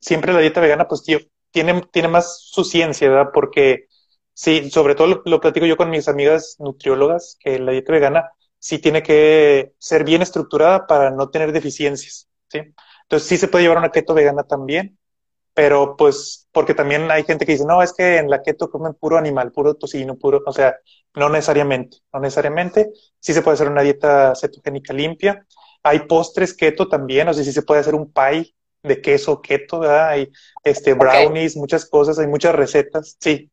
[0.00, 3.30] siempre la dieta vegana pues tiene, tiene más su ciencia, ¿verdad?
[3.32, 3.86] Porque
[4.34, 8.78] sí, sobre todo lo, platico yo con mis amigas nutriólogas, que la dieta vegana sí
[8.78, 12.60] tiene que ser bien estructurada para no tener deficiencias, ¿sí?
[13.02, 14.96] Entonces sí se puede llevar una keto vegana también,
[15.54, 18.94] pero pues porque también hay gente que dice, no, es que en la keto comen
[18.94, 20.76] puro animal, puro tocino, puro, o sea,
[21.14, 25.44] no necesariamente, no necesariamente, sí se puede hacer una dieta cetogénica limpia,
[25.82, 29.80] hay postres keto también, o sea, sí se puede hacer un pie de queso keto,
[29.80, 30.10] ¿verdad?
[30.10, 30.30] Hay
[30.62, 33.50] este, brownies, muchas cosas, hay muchas recetas, sí.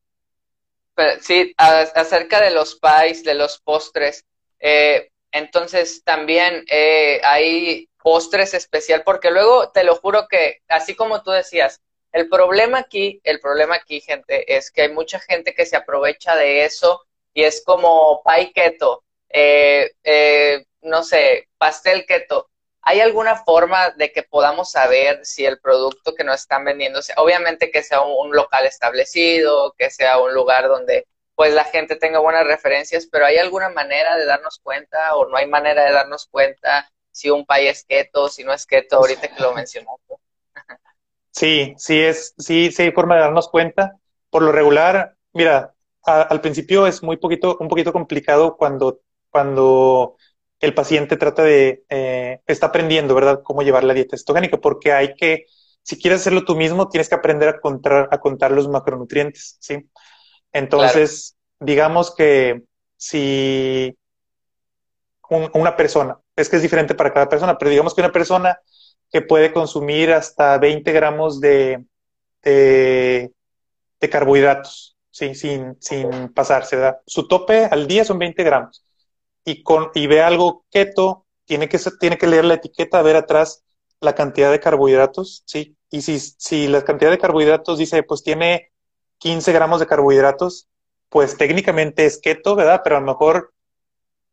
[1.22, 4.26] sí, acerca de los pies, de los postres,
[4.60, 11.24] eh, entonces también eh, hay postres especial, porque luego te lo juro que, así como
[11.24, 15.66] tú decías, el problema aquí, el problema aquí, gente, es que hay mucha gente que
[15.66, 17.02] se aprovecha de eso
[17.34, 19.92] y es como pie keto, eh,
[20.82, 22.50] no sé, pastel keto.
[22.90, 27.70] ¿Hay alguna forma de que podamos saber si el producto que nos están vendiendo, obviamente
[27.70, 31.06] que sea un, local establecido, que sea un lugar donde
[31.38, 35.38] pues la gente tenga buenas referencias, pero ¿hay alguna manera de darnos cuenta o no
[35.38, 39.28] hay manera de darnos cuenta si un país es keto, si no es keto, ahorita
[39.28, 40.16] que lo mencionaste?
[41.30, 44.00] Sí, sí es, sí, sí hay forma de darnos cuenta.
[44.32, 50.16] Por lo regular, mira, al principio es muy poquito, un poquito complicado cuando, cuando
[50.60, 55.14] el paciente trata de, eh, está aprendiendo, ¿verdad?, cómo llevar la dieta cetogénica, porque hay
[55.14, 55.46] que,
[55.84, 59.88] si quieres hacerlo tú mismo, tienes que aprender a contar, a contar los macronutrientes, ¿sí?
[60.58, 62.64] Entonces, digamos que
[62.98, 63.96] si
[65.30, 68.60] una persona, es que es diferente para cada persona, pero digamos que una persona
[69.12, 71.86] que puede consumir hasta 20 gramos de,
[72.42, 73.32] de,
[74.00, 75.36] de carbohidratos, ¿sí?
[75.36, 77.00] sin, sin pasarse, ¿verdad?
[77.06, 78.84] Su tope al día son 20 gramos
[79.46, 83.64] y, con, y ve algo keto, tiene que, tiene que leer la etiqueta, ver atrás
[84.02, 85.78] la cantidad de carbohidratos, ¿sí?
[85.92, 88.72] Y si, si la cantidad de carbohidratos dice, pues tiene
[89.20, 90.68] 15 gramos de carbohidratos,
[91.10, 92.82] pues técnicamente es keto, ¿verdad?
[92.84, 93.54] Pero a lo mejor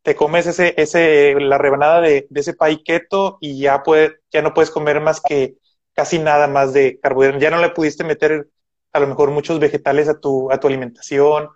[0.03, 4.53] te comes ese, ese, la rebanada de, ese pay keto y ya, puede, ya no
[4.53, 5.55] puedes comer más que
[5.93, 7.41] casi nada más de carbohidratos.
[7.41, 8.47] Ya no le pudiste meter
[8.93, 11.49] a lo mejor muchos vegetales a tu, a tu alimentación.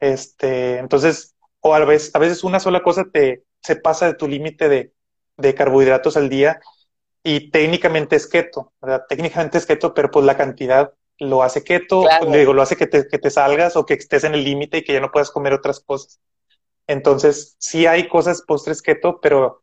[0.00, 4.28] Este, entonces, o a veces, a veces una sola cosa te se pasa de tu
[4.28, 4.92] límite de,
[5.36, 6.60] de, carbohidratos al día
[7.22, 9.04] y técnicamente es keto, ¿verdad?
[9.08, 13.06] Técnicamente es keto, pero pues la cantidad lo hace keto, digo, lo hace que te,
[13.08, 15.52] que te salgas o que estés en el límite y que ya no puedas comer
[15.52, 16.20] otras cosas.
[16.86, 19.62] Entonces, sí hay cosas postres keto, pero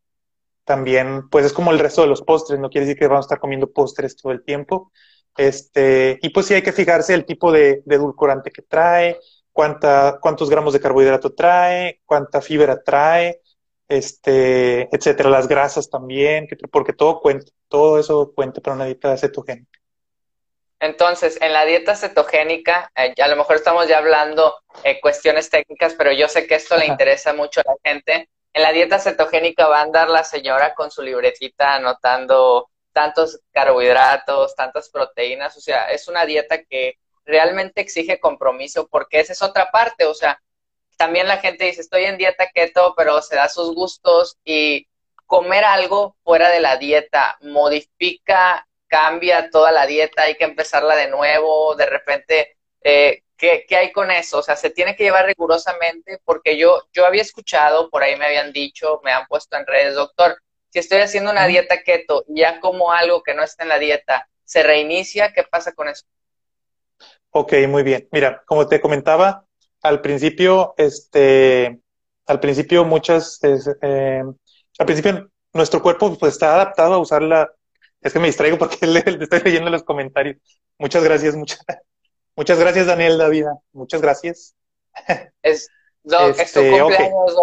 [0.64, 3.28] también, pues es como el resto de los postres, no quiere decir que vamos a
[3.28, 4.92] estar comiendo postres todo el tiempo.
[5.38, 9.20] Este, y pues sí hay que fijarse el tipo de, de edulcorante que trae,
[9.52, 13.42] cuánta, cuántos gramos de carbohidrato trae, cuánta fibra trae,
[13.88, 19.80] este, etcétera, las grasas también, porque todo cuenta, todo eso cuenta para una dieta cetogénica.
[20.86, 25.96] Entonces, en la dieta cetogénica, eh, a lo mejor estamos ya hablando eh, cuestiones técnicas,
[25.96, 28.30] pero yo sé que esto le interesa mucho a la gente.
[28.54, 34.56] En la dieta cetogénica va a andar la señora con su libretita anotando tantos carbohidratos,
[34.56, 39.72] tantas proteínas, o sea, es una dieta que realmente exige compromiso, porque esa es otra
[39.72, 40.40] parte, o sea,
[40.98, 44.88] también la gente dice, estoy en dieta keto, pero se da sus gustos y
[45.26, 51.10] comer algo fuera de la dieta modifica, cambia toda la dieta, hay que empezarla de
[51.10, 54.40] nuevo, de repente, eh, ¿qué, ¿qué, hay con eso?
[54.40, 58.26] O sea, se tiene que llevar rigurosamente porque yo, yo había escuchado, por ahí me
[58.26, 60.38] habían dicho, me han puesto en redes, doctor,
[60.70, 64.30] si estoy haciendo una dieta keto ya como algo que no está en la dieta,
[64.46, 65.34] ¿se reinicia?
[65.34, 66.06] ¿Qué pasa con eso?
[67.32, 68.08] Ok, muy bien.
[68.14, 69.46] Mira, como te comentaba,
[69.82, 71.82] al principio, este,
[72.28, 74.24] al principio muchas, eh,
[74.80, 77.50] al principio nuestro cuerpo pues está adaptado a usar la,
[78.06, 80.38] es que me distraigo porque le, estoy leyendo los comentarios.
[80.78, 81.60] Muchas gracias, muchas,
[82.36, 84.56] muchas gracias Daniel David, muchas gracias.
[85.42, 85.68] Es,
[86.38, 87.36] este, cumpleaños,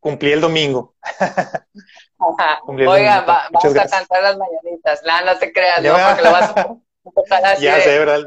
[0.00, 0.94] Cumplí el domingo.
[2.18, 5.02] Oiga, vamos a cantar las mañanitas.
[5.04, 8.20] No, no te creas, no, porque lo vas a ya sé, ¿verdad?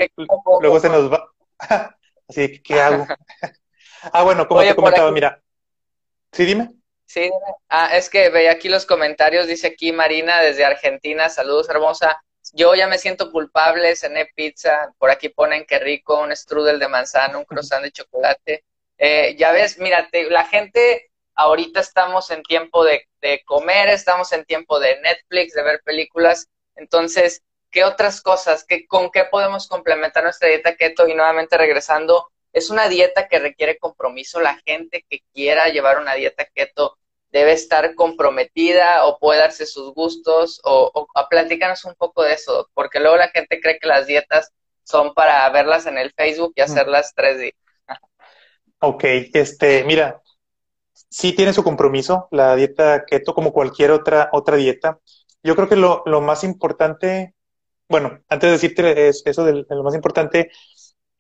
[0.62, 1.28] Luego se nos va.
[2.28, 3.08] Así que, ¿qué hago?
[4.14, 5.42] ah, bueno, como te comentaba, mira.
[6.32, 6.70] Sí, dime.
[7.14, 7.30] Sí,
[7.68, 12.22] Ah, es que veía aquí los comentarios, dice aquí Marina desde Argentina, saludos hermosa.
[12.54, 16.88] yo ya me siento culpable, cené pizza, por aquí ponen que rico, un strudel de
[16.88, 18.64] manzana, un croissant de chocolate.
[18.98, 24.46] Eh, ya ves, mírate, la gente, ahorita estamos en tiempo de, de comer, estamos en
[24.46, 30.24] tiempo de Netflix, de ver películas, entonces, ¿qué otras cosas, qué, con qué podemos complementar
[30.24, 31.08] nuestra dieta keto?
[31.08, 36.16] Y nuevamente regresando, es una dieta que requiere compromiso, la gente que quiera llevar una
[36.16, 36.98] dieta keto
[37.32, 42.70] debe estar comprometida o puede darse sus gustos o, o, platícanos un poco de eso,
[42.74, 44.52] porque luego la gente cree que las dietas
[44.84, 47.54] son para verlas en el Facebook y hacerlas tres días.
[48.80, 50.22] Ok, este, mira,
[51.10, 55.00] sí tiene su compromiso la dieta keto como cualquier otra, otra dieta.
[55.44, 57.36] Yo creo que lo, lo más importante,
[57.88, 60.52] bueno, antes de decirte eso de lo más importante,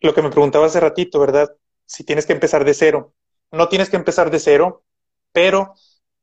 [0.01, 1.55] lo que me preguntaba hace ratito, ¿verdad?
[1.85, 3.13] Si tienes que empezar de cero.
[3.51, 4.83] No tienes que empezar de cero,
[5.31, 5.73] pero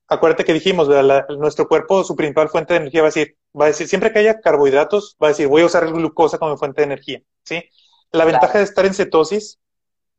[0.08, 0.88] acuérdate que dijimos,
[1.38, 4.20] nuestro cuerpo, su principal fuente de energía va a decir, va a decir, siempre que
[4.20, 7.64] haya carbohidratos, va a decir, voy a usar glucosa como fuente de energía, ¿sí?
[8.10, 9.60] La ventaja de estar en cetosis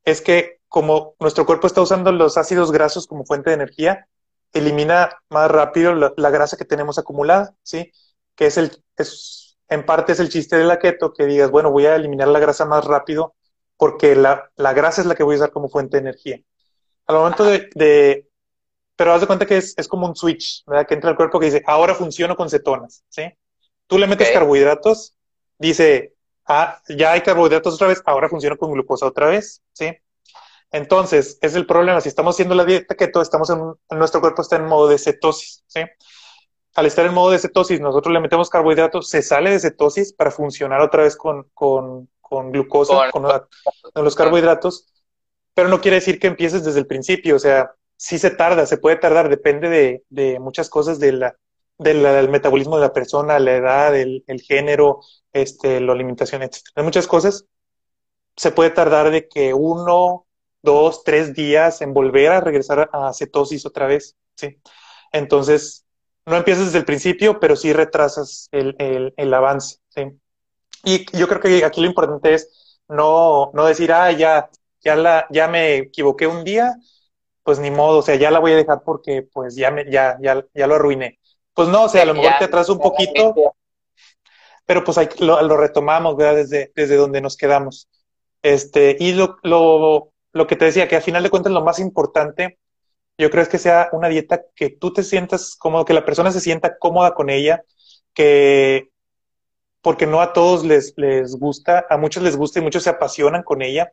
[0.04, 4.08] es que como nuestro cuerpo está usando los ácidos grasos como fuente de energía,
[4.54, 7.92] elimina más rápido la, grasa que tenemos acumulada, ¿sí?
[8.36, 11.72] Que es el, es, en parte es el chiste de la keto, que digas, bueno,
[11.72, 13.36] voy a eliminar la grasa más rápido
[13.80, 16.40] porque la, la grasa es la que voy a usar como fuente de energía.
[17.08, 18.30] Al momento de
[19.00, 20.86] pero haz de cuenta que es, es como un switch, ¿verdad?
[20.86, 23.32] Que entra al cuerpo que dice, ahora funciono con cetonas, ¿sí?
[23.88, 25.16] Tú le metes carbohidratos,
[25.58, 26.16] dice,
[26.46, 29.96] ah, ya hay carbohidratos otra vez, ahora funciona con glucosa otra vez, ¿sí?
[30.70, 32.02] Entonces, es el problema.
[32.02, 35.64] Si estamos haciendo la dieta keto, estamos en, nuestro cuerpo está en modo de cetosis,
[35.66, 35.80] ¿sí?
[36.76, 40.30] Al estar en modo de cetosis, nosotros le metemos carbohidratos, se sale de cetosis para
[40.30, 43.24] funcionar otra vez con, con, con glucosa, con,
[43.94, 44.88] con los carbohidratos,
[45.54, 48.78] pero no quiere decir que empieces desde el principio, o sea, sí se tarda, se
[48.78, 51.36] puede tardar, depende de, de muchas cosas de la,
[51.78, 55.00] del metabolismo de la persona, la edad, el, el género,
[55.34, 56.58] este, la alimentación, etc.
[56.76, 57.46] Hay muchas cosas.
[58.36, 60.26] Se puede tardar de que uno,
[60.62, 64.60] dos, tres días en volver a regresar a cetosis otra vez, ¿sí?
[65.12, 65.86] Entonces,
[66.26, 70.04] no empiezas desde el principio, pero sí retrasas el, el, el avance, ¿sí?
[70.84, 74.50] Y yo creo que aquí lo importante es no, no decir, ah, ya,
[74.82, 76.76] ya, la, ya me equivoqué un día,
[77.44, 80.18] pues ni modo, o sea, ya la voy a dejar porque pues ya me, ya,
[80.22, 81.20] ya, ya lo arruiné.
[81.54, 83.34] Pues no, o sea, a lo mejor te atraso un poquito,
[84.66, 86.36] pero pues hay, lo, lo, retomamos, ¿verdad?
[86.36, 87.90] Desde, desde donde nos quedamos.
[88.42, 91.80] Este, y lo, lo, lo que te decía, que al final de cuentas lo más
[91.80, 92.60] importante,
[93.18, 96.32] yo creo es que sea una dieta que tú te sientas cómodo, que la persona
[96.32, 97.64] se sienta cómoda con ella,
[98.14, 98.90] que
[99.82, 103.44] porque no a todos les, les gusta, a muchos les gusta y muchos se apasionan
[103.44, 103.92] con ella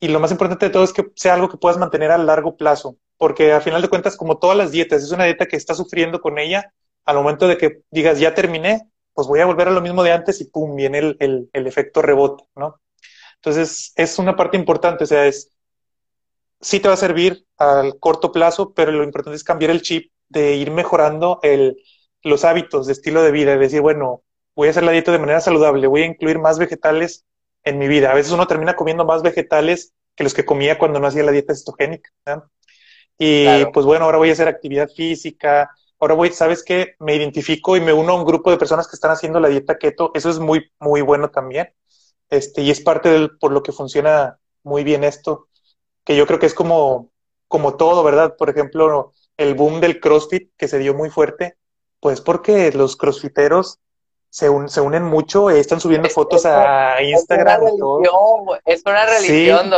[0.00, 2.56] y lo más importante de todo es que sea algo que puedas mantener a largo
[2.56, 5.76] plazo, porque al final de cuentas, como todas las dietas, es una dieta que estás
[5.76, 6.72] sufriendo con ella,
[7.04, 10.12] al momento de que digas, ya terminé, pues voy a volver a lo mismo de
[10.12, 12.80] antes y pum, viene el, el, el efecto rebote, ¿no?
[13.36, 15.52] Entonces, es una parte importante, o sea, es,
[16.60, 20.12] sí te va a servir al corto plazo, pero lo importante es cambiar el chip
[20.28, 21.76] de ir mejorando el,
[22.22, 24.22] los hábitos de estilo de vida, de decir, bueno,
[24.54, 27.24] voy a hacer la dieta de manera saludable, voy a incluir más vegetales
[27.64, 28.10] en mi vida.
[28.10, 31.32] A veces uno termina comiendo más vegetales que los que comía cuando no hacía la
[31.32, 32.10] dieta cetogénica.
[33.18, 35.70] Y pues bueno, ahora voy a hacer actividad física.
[35.98, 36.94] Ahora voy, ¿sabes qué?
[36.98, 39.78] Me identifico y me uno a un grupo de personas que están haciendo la dieta
[39.78, 40.10] keto.
[40.14, 41.74] Eso es muy, muy bueno también.
[42.30, 45.48] Este, y es parte del, por lo que funciona muy bien esto,
[46.04, 47.10] que yo creo que es como,
[47.48, 48.36] como todo, ¿verdad?
[48.36, 51.56] Por ejemplo, el boom del CrossFit que se dio muy fuerte,
[51.98, 53.80] pues porque los crossfiteros
[54.30, 57.62] se, se unen mucho, están subiendo fotos a Instagram.
[57.64, 59.70] Es una religión, es una religión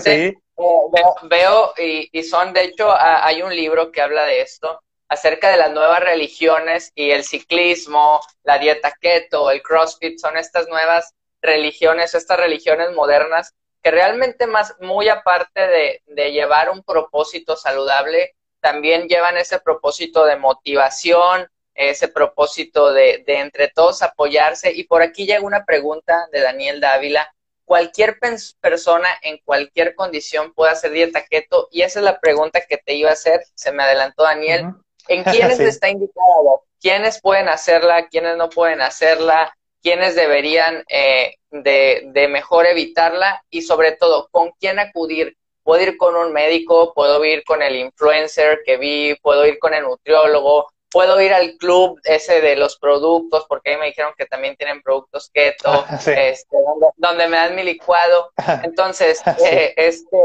[0.04, 0.38] sí.
[0.58, 5.50] Eh, veo, y, y, son, de hecho, hay un libro que habla de esto, acerca
[5.50, 11.14] de las nuevas religiones y el ciclismo, la dieta keto, el CrossFit, son estas nuevas
[11.42, 18.36] religiones, estas religiones modernas que realmente más, muy aparte de, de llevar un propósito saludable,
[18.60, 24.72] también llevan ese propósito de motivación, ese propósito de, de, entre todos apoyarse.
[24.72, 27.34] Y por aquí llega una pregunta de Daniel Dávila.
[27.64, 28.18] Cualquier
[28.60, 32.94] persona en cualquier condición puede hacer dieta keto y esa es la pregunta que te
[32.94, 34.66] iba a hacer, se me adelantó Daniel.
[35.08, 36.64] ¿En quiénes está indicado?
[36.80, 38.08] ¿Quiénes pueden hacerla?
[38.08, 39.56] ¿Quiénes no pueden hacerla?
[39.80, 43.42] ¿Quiénes deberían eh, de, de mejor evitarla?
[43.50, 45.36] Y sobre todo, ¿con quién acudir?
[45.62, 49.74] Puedo ir con un médico, puedo ir con el influencer que vi, puedo ir con
[49.74, 54.26] el nutriólogo, puedo ir al club ese de los productos, porque ahí me dijeron que
[54.26, 56.56] también tienen productos keto, este,
[56.96, 58.32] donde, me dan mi licuado.
[58.62, 60.18] Entonces, eh, este,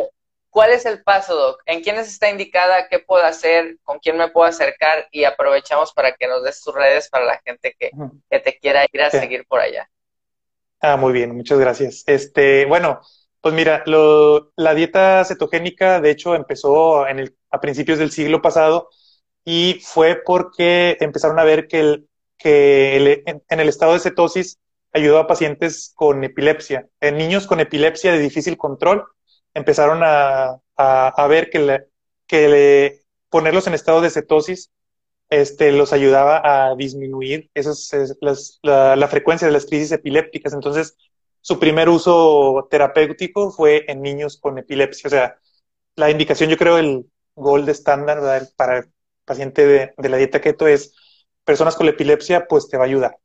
[0.50, 1.62] ¿Cuál es el paso, Doc?
[1.68, 2.88] ¿En quiénes está indicada?
[2.88, 3.78] ¿Qué puedo hacer?
[3.84, 5.08] ¿Con quién me puedo acercar?
[5.12, 7.92] Y aprovechamos para que nos des tus redes para la gente que,
[8.28, 9.88] que te quiera ir a seguir por allá.
[10.80, 12.04] Ah, muy bien, muchas gracias.
[12.08, 13.02] Este, bueno,
[13.40, 18.42] pues mira, lo, la dieta cetogénica, de hecho, empezó en el, a principios del siglo
[18.42, 18.90] pasado
[19.50, 24.60] y fue porque empezaron a ver que, el, que en, el estado de cetosis
[24.92, 26.90] ayudó a pacientes con epilepsia.
[27.00, 29.06] En niños con epilepsia de difícil control
[29.54, 31.88] empezaron a, a, ver que, le,
[32.28, 34.70] que ponerlos en estado de cetosis
[35.30, 40.52] este, los ayudaba a disminuir esas, las, la, la, frecuencia de las crisis epilépticas.
[40.52, 40.98] Entonces,
[41.40, 45.08] su primer uso terapéutico fue en niños con epilepsia.
[45.08, 45.40] O sea,
[45.96, 47.06] la indicación, yo creo, el
[47.36, 48.20] gold estándar
[48.58, 48.86] para
[49.28, 50.96] paciente de, de, la dieta keto es
[51.44, 53.18] personas con epilepsia, pues te va a ayudar.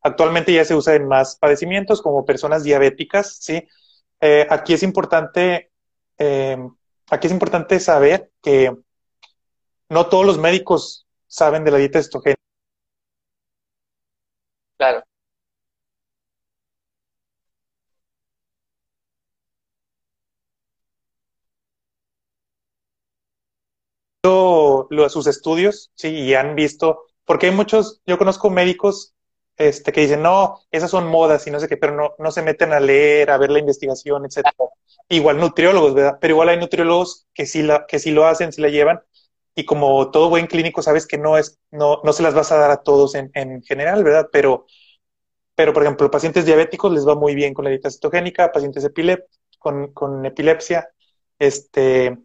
[0.00, 3.66] Actualmente ya se usa en más padecimientos como personas diabéticas, ¿sí?
[4.20, 5.72] Eh, aquí es importante,
[6.18, 6.56] eh,
[7.10, 8.72] aquí es importante saber que
[9.88, 12.40] no todos los médicos saben de la dieta cetogénica.
[14.78, 15.02] Claro.
[24.24, 29.14] Lo, sus estudios, sí, y han visto, porque hay muchos, yo conozco médicos
[29.56, 32.42] este, que dicen, no, esas son modas y no sé qué, pero no, no se
[32.42, 34.54] meten a leer, a ver la investigación, etcétera.
[35.08, 36.18] Igual nutriólogos, ¿verdad?
[36.20, 39.00] Pero igual hay nutriólogos que sí, la, que sí lo hacen, sí la llevan,
[39.56, 42.58] y como todo buen clínico sabes que no es, no, no se las vas a
[42.58, 44.28] dar a todos en, en general, ¿verdad?
[44.32, 44.66] Pero,
[45.54, 49.26] pero, por ejemplo, pacientes diabéticos les va muy bien con la dieta cetogénica, pacientes epilep
[49.58, 50.88] con, con epilepsia,
[51.38, 52.18] este,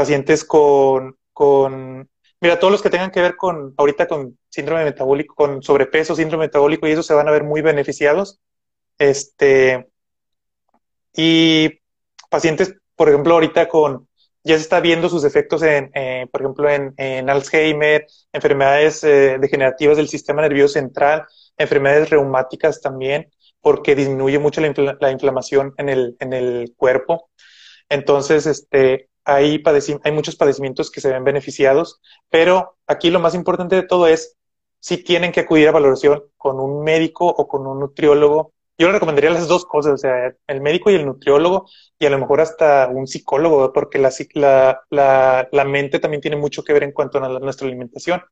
[0.00, 2.08] pacientes con, con,
[2.40, 6.46] mira, todos los que tengan que ver con, ahorita con síndrome metabólico, con sobrepeso, síndrome
[6.46, 8.40] metabólico, y eso se van a ver muy beneficiados.
[8.96, 9.90] Este,
[11.14, 11.80] y
[12.30, 14.08] pacientes, por ejemplo, ahorita con
[14.42, 19.98] ya se está viendo sus efectos en, eh, por ejemplo, en, Alzheimer, enfermedades eh, degenerativas
[19.98, 21.26] del sistema nervioso central,
[21.58, 27.28] enfermedades reumáticas también, porque disminuye mucho la, la inflamación en el, en el cuerpo.
[27.90, 29.62] Entonces, este, hay,
[30.04, 34.36] hay muchos padecimientos que se ven beneficiados, pero aquí lo más importante de todo es
[34.80, 38.94] si tienen que acudir a valoración con un médico o con un nutriólogo yo le
[38.94, 42.40] recomendaría las dos cosas, o sea, el médico y el nutriólogo, y a lo mejor
[42.40, 47.66] hasta un psicólogo, porque la, mente también tiene mucho que ver en cuanto a nuestra
[47.66, 48.22] alimentación.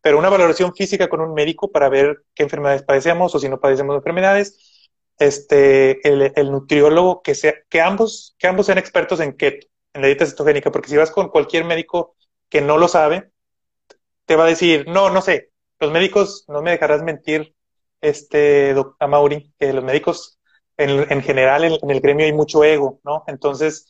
[0.00, 3.60] Pero una valoración física con un médico para ver qué enfermedades padecemos o si no
[3.60, 9.36] padecemos enfermedades, este, el, el nutriólogo, que, sea, que, ambos, que ambos sean expertos en
[9.36, 12.16] keto, en la dieta cetogénica, porque si vas con cualquier médico
[12.48, 13.30] que no lo sabe,
[14.26, 15.50] te va a decir, no, no sé,
[15.80, 17.54] los médicos, no me dejarás mentir,
[18.00, 20.38] este, doctor Mauri, que los médicos
[20.76, 23.24] en, en general en, el gremio hay mucho ego, ¿no?
[23.26, 23.86] Entonces,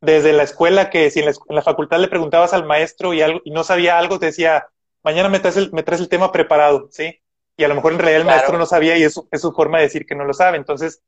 [0.00, 3.50] desde la escuela, que si en la, facultad le preguntabas al maestro y, algo, y
[3.50, 4.68] no sabía algo, te decía,
[5.02, 7.20] mañana me traes, el, me traes el tema preparado, ¿sí?
[7.56, 9.78] Y a lo mejor en realidad el maestro no sabía y es, es su forma
[9.78, 10.58] de decir que no lo sabe.
[10.58, 11.02] Entonces,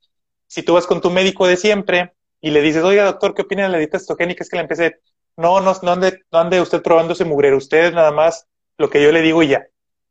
[0.46, 3.64] si tú vas con tu médico de siempre y le dices, oiga, doctor, ¿qué opina
[3.64, 4.42] de la dieta cetogénica?
[4.44, 5.00] Es que la empecé,
[5.36, 8.46] no, no, no ande, no ande usted probando ese mugrero, usted nada más
[8.78, 9.66] lo que yo le digo y ya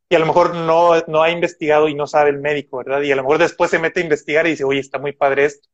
[0.10, 3.02] y a lo mejor no, no ha investigado y no sabe el médico, ¿verdad?
[3.02, 5.46] Y a lo mejor después se mete a investigar y dice, oye, está muy padre
[5.46, 5.68] esto.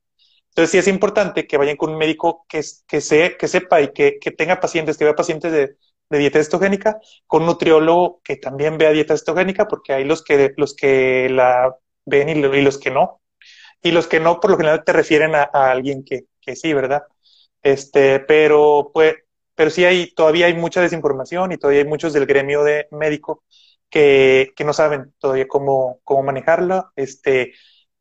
[0.50, 3.92] Entonces sí es importante que vayan con un médico que, que, se, que sepa y
[3.94, 5.78] que, que tenga pacientes, que vea pacientes de,
[6.10, 10.54] de dieta cetogénica, con un nutriólogo que también vea dieta cetogénica, porque hay los que,
[10.58, 13.22] los que la ven y, los que no.
[13.82, 16.74] Y los que no, por lo general, te refieren a, a alguien que, que sí,
[16.74, 17.04] ¿verdad?
[17.62, 19.16] Este, pero, pues,
[19.56, 23.44] pero sí hay, todavía hay mucha desinformación y todavía hay muchos del gremio de médico
[23.90, 27.54] que, que no saben todavía cómo, cómo manejarla, este,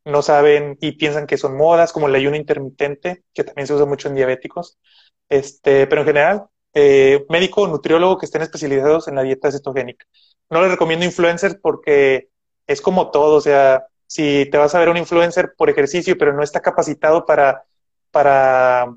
[0.04, 3.86] no saben y piensan que son modas, como el ayuno intermitente, que también se usa
[3.86, 4.78] mucho en diabéticos,
[5.28, 10.06] este, pero en general, eh, médico o nutriólogo que estén especializados en la dieta cetogénica.
[10.50, 12.28] No les recomiendo influencers porque
[12.66, 16.32] es como todo, o sea, si te vas a ver un influencer por ejercicio, pero
[16.32, 17.64] no está capacitado para,
[18.12, 18.94] para,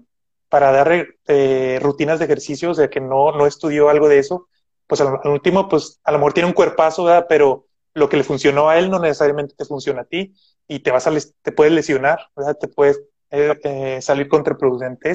[0.49, 4.47] para dar eh, rutinas de ejercicio, o sea, que no, no estudió algo de eso,
[4.85, 7.25] pues al, último, pues a lo mejor tiene un cuerpazo, ¿verdad?
[7.27, 10.35] pero lo que le funcionó a él no necesariamente te funciona a ti
[10.67, 12.57] y te vas a te puedes lesionar, ¿verdad?
[12.59, 15.13] Te puedes eh, eh, salir contraproducente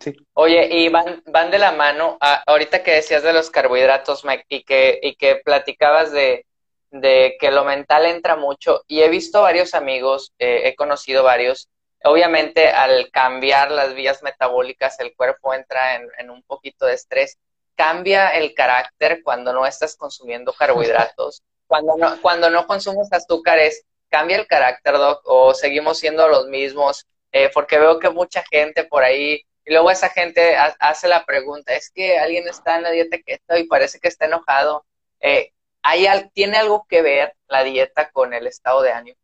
[0.00, 0.12] Sí.
[0.34, 4.64] Oye, y van, van de la mano, ahorita que decías de los carbohidratos Mike, y,
[4.64, 6.44] que, y que platicabas de,
[6.90, 11.68] de que lo mental entra mucho, y he visto varios amigos, he conocido varios,
[12.04, 17.38] obviamente al cambiar las vías metabólicas el cuerpo entra en, en un poquito de estrés,
[17.74, 24.36] cambia el carácter cuando no estás consumiendo carbohidratos, cuando no, cuando no consumes azúcares, cambia
[24.36, 29.02] el carácter, Doc, o seguimos siendo los mismos, eh, porque veo que mucha gente por
[29.02, 33.18] ahí Y luego esa gente hace la pregunta, es que alguien está en la dieta
[33.24, 34.84] keto y parece que está enojado.
[35.20, 39.21] Eh, ¿hay, ¿Tiene algo que ver la dieta con el estado de ánimo?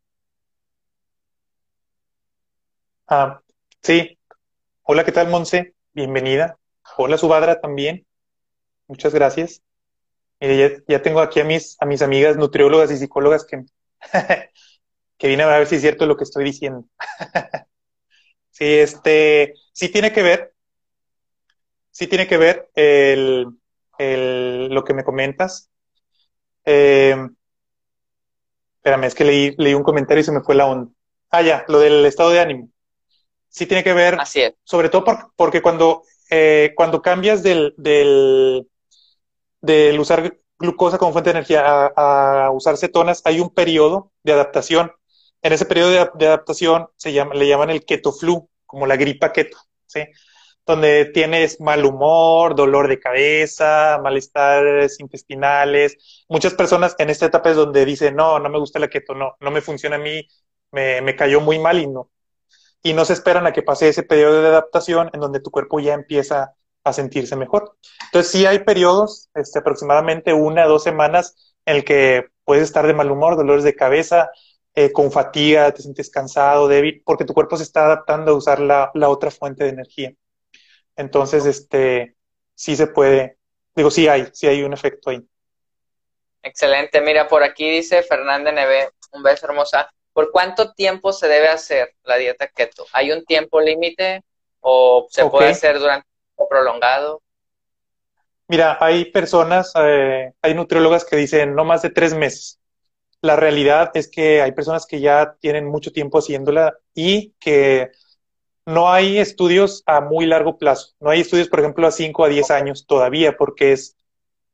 [3.11, 3.41] Ah,
[3.81, 4.19] sí.
[4.83, 5.73] Hola, ¿qué tal, Monse?
[5.93, 6.59] Bienvenida.
[6.97, 8.05] Hola, Subadra también.
[8.87, 9.63] Muchas gracias.
[10.39, 13.63] Mire, ya, tengo aquí a mis, a mis amigas nutriólogas y psicólogas que,
[15.17, 16.85] que vienen a ver si es cierto lo que estoy diciendo.
[18.51, 20.53] sí, este, sí tiene que ver,
[21.91, 23.47] sí tiene que ver el,
[23.97, 25.71] el, lo que me comentas.
[26.65, 27.15] Eh,
[28.77, 30.91] espérame, es que leí, leí un comentario y se me fue la onda.
[31.31, 32.69] Ah, ya, lo del estado de ánimo.
[33.49, 34.53] Sí tiene que ver, Así es.
[34.63, 35.03] sobre todo
[35.35, 38.67] porque cuando, eh, cuando cambias del, del,
[39.61, 44.91] del usar glucosa como fuente de energía a, usar cetonas, hay un periodo de adaptación.
[45.41, 49.31] En ese periodo de, adaptación se llama, le llaman el keto flu, como la gripa
[49.31, 50.01] keto, ¿sí?
[50.65, 56.25] Donde tienes mal humor, dolor de cabeza, malestares intestinales.
[56.27, 59.35] Muchas personas en esta etapa es donde dicen, no, no me gusta la keto, no,
[59.39, 60.27] no me funciona a mí,
[60.71, 62.11] me, me cayó muy mal y no.
[62.81, 65.79] Y no se esperan a que pase ese periodo de adaptación en donde tu cuerpo
[65.79, 67.77] ya empieza a sentirse mejor.
[68.05, 72.87] Entonces sí hay periodos, este, aproximadamente una o dos semanas, en el que puedes estar
[72.87, 74.29] de mal humor, dolores de cabeza,
[74.75, 78.59] eh, con fatiga, te sientes cansado, débil, porque tu cuerpo se está adaptando a usar
[78.59, 80.13] la, la otra fuente de energía.
[80.95, 82.15] Entonces, este,
[82.55, 83.37] sí se puede,
[83.75, 85.25] digo, sí hay, sí hay un efecto ahí.
[86.41, 87.01] Excelente.
[87.01, 89.89] Mira, por aquí dice Fernanda Neve, un beso hermosa.
[90.13, 92.85] ¿Por cuánto tiempo se debe hacer la dieta keto?
[92.93, 94.23] ¿Hay un tiempo límite
[94.59, 96.07] o se puede hacer durante
[96.49, 97.21] prolongado?
[98.47, 102.59] Mira, hay personas, eh, hay nutriólogas que dicen no más de tres meses.
[103.21, 107.91] La realidad es que hay personas que ya tienen mucho tiempo haciéndola y que
[108.65, 110.93] no hay estudios a muy largo plazo.
[110.99, 113.97] No hay estudios, por ejemplo, a cinco a diez años todavía, porque es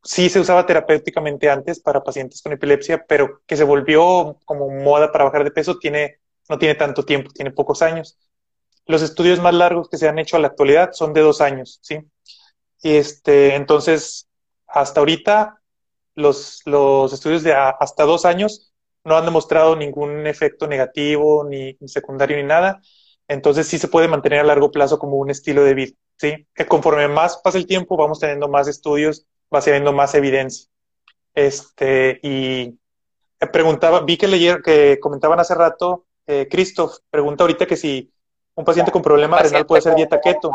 [0.06, 5.12] sí se usaba terapéuticamente antes para pacientes con epilepsia, pero que se volvió como moda
[5.12, 8.18] para bajar de peso tiene, no tiene tanto tiempo, tiene pocos años.
[8.86, 11.80] Los estudios más largos que se han hecho a la actualidad son de dos años,
[11.82, 11.99] ¿sí?
[12.84, 14.30] Y este, entonces,
[14.68, 15.60] hasta ahorita,
[16.14, 22.38] los, los estudios de hasta dos años no han demostrado ningún efecto negativo, ni, secundario,
[22.38, 22.80] ni nada.
[23.28, 26.47] Entonces, sí se puede mantener a largo plazo como un estilo de vida, ¿sí?
[26.53, 30.69] Que conforme más pasa el tiempo, vamos teniendo más estudios, va teniendo más evidencia.
[31.33, 32.77] Este, y
[33.51, 38.11] preguntaba, vi que leyeron, que comentaban hace rato, eh, Christoph, pregunta ahorita que si
[38.55, 40.51] un paciente con problema renal puede ser dieta keto.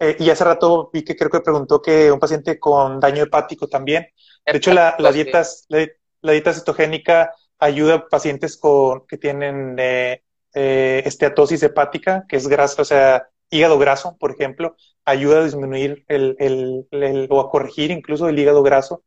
[0.00, 3.66] Eh, y hace rato vi que creo que preguntó que un paciente con daño hepático
[3.68, 4.06] también.
[4.46, 10.22] De hecho, la, la, dietas, la, dieta cetogénica ayuda a pacientes con, que tienen eh,
[10.54, 16.04] eh, esteatosis hepática, que es grasa, o sea, hígado graso, por ejemplo, ayuda a disminuir
[16.08, 16.86] el,
[17.30, 19.04] o a corregir incluso el hígado graso.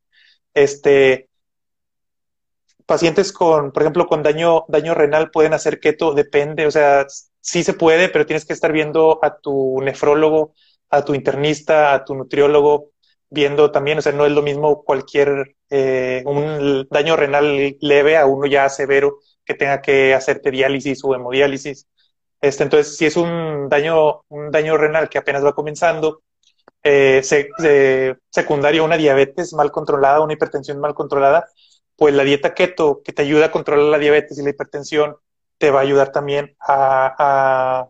[0.54, 1.30] Este,
[2.86, 7.06] pacientes con, por ejemplo, con daño, daño renal pueden hacer keto, depende, o sea,
[7.40, 10.54] sí se puede, pero tienes que estar viendo a tu nefrólogo,
[10.90, 12.92] a tu internista, a tu nutriólogo,
[13.30, 18.26] viendo también, o sea, no es lo mismo cualquier, eh, un daño renal leve a
[18.26, 21.88] uno ya severo que tenga que hacerte diálisis o hemodiálisis.
[22.42, 26.24] Este, entonces, si es un daño, un daño renal que apenas va comenzando,
[26.84, 27.22] eh,
[28.30, 31.48] secundario a una diabetes mal controlada, una hipertensión mal controlada,
[31.96, 35.18] pues la dieta keto, que te ayuda a controlar la diabetes y la hipertensión,
[35.60, 37.88] te va a ayudar también a,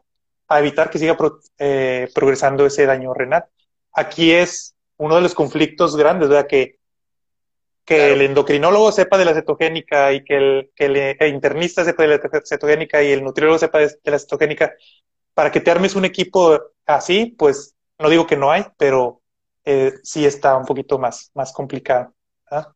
[0.50, 1.16] evitar que siga
[1.58, 3.46] eh, progresando ese daño renal.
[3.94, 6.48] Aquí es uno de los conflictos grandes, ¿verdad?
[6.48, 6.81] Que,
[7.86, 12.10] que el endocrinólogo sepa de la cetogénica y que el, que el, internista sepa de
[12.10, 14.76] la cetogénica y el nutriólogo sepa de, la cetogénica,
[15.34, 19.22] para que te armes un equipo así, pues no digo que no hay, pero
[19.66, 22.14] eh, sí está un poquito más, más complicado.
[22.50, 22.74] ¿ah?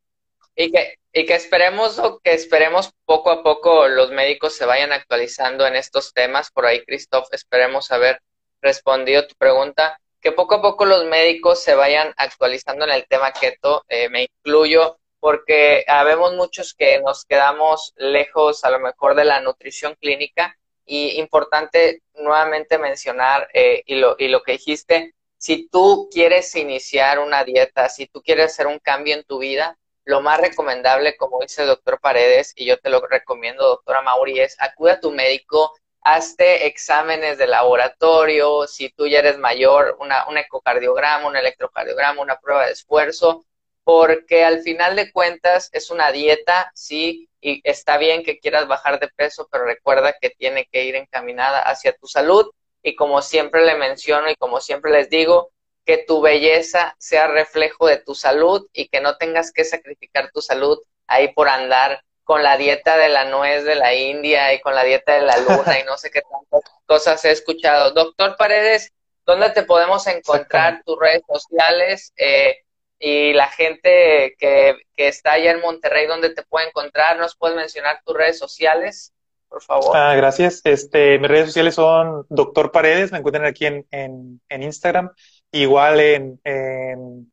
[0.55, 4.91] Y que, y que esperemos o que esperemos poco a poco los médicos se vayan
[4.91, 6.51] actualizando en estos temas.
[6.51, 8.19] Por ahí, Christoph, esperemos haber
[8.61, 9.99] respondido tu pregunta.
[10.25, 13.85] Que poco a poco los médicos se vayan actualizando en el tema keto.
[13.87, 19.39] Eh, me incluyo porque habemos muchos que nos quedamos lejos a lo mejor de la
[19.41, 20.57] nutrición clínica.
[20.83, 27.19] Y importante nuevamente mencionar, eh, y, lo, y lo que dijiste, si tú quieres iniciar
[27.19, 31.39] una dieta, si tú quieres hacer un cambio en tu vida, lo más recomendable, como
[31.41, 35.11] dice el doctor Paredes, y yo te lo recomiendo, doctora Mauri, es acude a tu
[35.11, 35.71] médico,
[36.05, 42.39] hazte exámenes de laboratorio, si tú ya eres mayor, una, un ecocardiograma, un electrocardiograma, una
[42.39, 43.43] prueba de esfuerzo,
[43.83, 48.99] porque al final de cuentas es una dieta, sí, y está bien que quieras bajar
[48.99, 52.51] de peso, pero recuerda que tiene que ir encaminada hacia tu salud.
[52.83, 55.51] Y como siempre le menciono y como siempre les digo,
[55.85, 60.41] que tu belleza sea reflejo de tu salud y que no tengas que sacrificar tu
[60.41, 60.77] salud
[61.07, 64.83] ahí por andar con la dieta de la nuez de la India y con la
[64.83, 67.91] dieta de la luna y no sé qué tantas cosas he escuchado.
[67.91, 68.91] Doctor Paredes,
[69.25, 72.11] ¿dónde te podemos encontrar tus redes sociales?
[72.17, 72.57] Eh,
[72.97, 77.19] y la gente que, que, está allá en Monterrey, ¿dónde te puede encontrar?
[77.19, 79.13] ¿Nos puedes mencionar tus redes sociales,
[79.47, 79.95] por favor?
[79.95, 80.61] Ah, gracias.
[80.63, 85.11] Este, mis redes sociales son Doctor Paredes, me encuentran aquí en, en, en Instagram,
[85.51, 87.31] igual en, en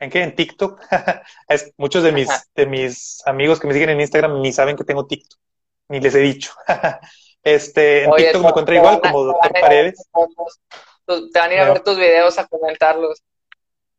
[0.00, 0.22] ¿En qué?
[0.22, 0.80] En TikTok.
[1.48, 4.84] es, muchos de mis, de mis amigos que me siguen en Instagram ni saben que
[4.84, 5.38] tengo TikTok.
[5.88, 6.52] Ni les he dicho.
[7.42, 10.08] este, en TikTok me encuentro igual como Doctor Paredes.
[11.06, 13.22] Te van a ir a ver tus videos a comentarlos.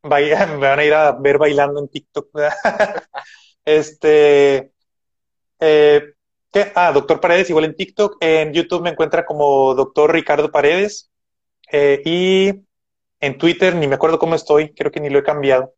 [0.03, 2.29] Vaya, me van a ir a ver bailando en TikTok.
[3.65, 4.71] este.
[5.59, 6.13] Eh,
[6.51, 6.71] ¿qué?
[6.75, 8.17] Ah, Doctor Paredes, igual en TikTok.
[8.21, 11.09] En YouTube me encuentra como Doctor Ricardo Paredes.
[11.71, 12.53] Eh, y
[13.19, 15.73] en Twitter ni me acuerdo cómo estoy, creo que ni lo he cambiado.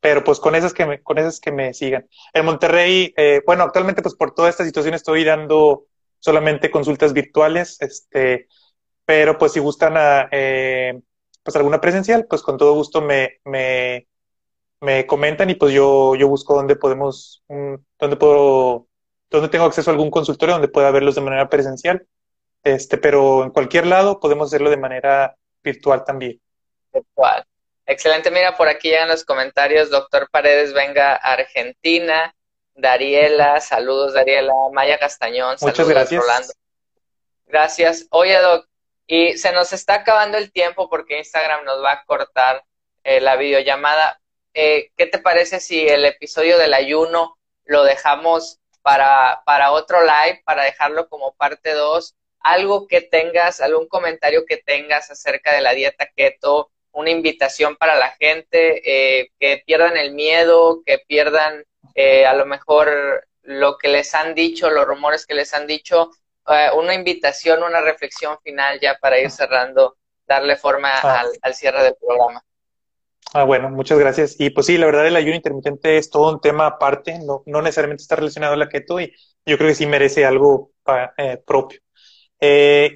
[0.00, 2.08] Pero pues con esas que me, con esas que me sigan.
[2.32, 5.86] En Monterrey, eh, bueno, actualmente pues por toda esta situación estoy dando
[6.18, 8.48] solamente consultas virtuales, este,
[9.04, 11.00] pero pues si gustan a, eh,
[11.42, 14.08] pues alguna presencial, pues con todo gusto me, me,
[14.80, 18.88] me comentan y pues yo, yo busco dónde podemos, um, dónde puedo,
[19.30, 22.06] dónde tengo acceso a algún consultorio donde pueda verlos de manera presencial.
[22.64, 26.40] Este, pero en cualquier lado podemos hacerlo de manera virtual también.
[26.92, 27.44] Virtual.
[27.92, 32.34] Excelente, mira, por aquí llegan los comentarios, doctor Paredes, venga Argentina,
[32.74, 36.22] Dariela, saludos Dariela, Maya Castañón, Muchas saludos gracias.
[36.22, 36.52] Rolando.
[37.44, 38.06] Gracias.
[38.08, 38.66] Oye, Doc,
[39.06, 42.64] y se nos está acabando el tiempo porque Instagram nos va a cortar
[43.04, 44.22] eh, la videollamada.
[44.54, 50.40] Eh, ¿Qué te parece si el episodio del ayuno lo dejamos para, para otro live,
[50.46, 52.14] para dejarlo como parte 2?
[52.40, 57.96] Algo que tengas, algún comentario que tengas acerca de la dieta keto, una invitación para
[57.96, 58.82] la gente,
[59.20, 61.64] eh, que pierdan el miedo, que pierdan
[61.94, 66.10] eh, a lo mejor lo que les han dicho, los rumores que les han dicho,
[66.48, 71.20] eh, una invitación, una reflexión final ya para ir cerrando, darle forma Ah.
[71.20, 72.42] al, al cierre del programa.
[73.34, 74.36] Ah, bueno, muchas gracias.
[74.38, 77.62] Y pues sí, la verdad el ayuno intermitente es todo un tema aparte, no, no
[77.62, 79.12] necesariamente está relacionado a la keto y
[79.46, 80.72] yo creo que sí merece algo
[81.16, 81.80] eh, propio.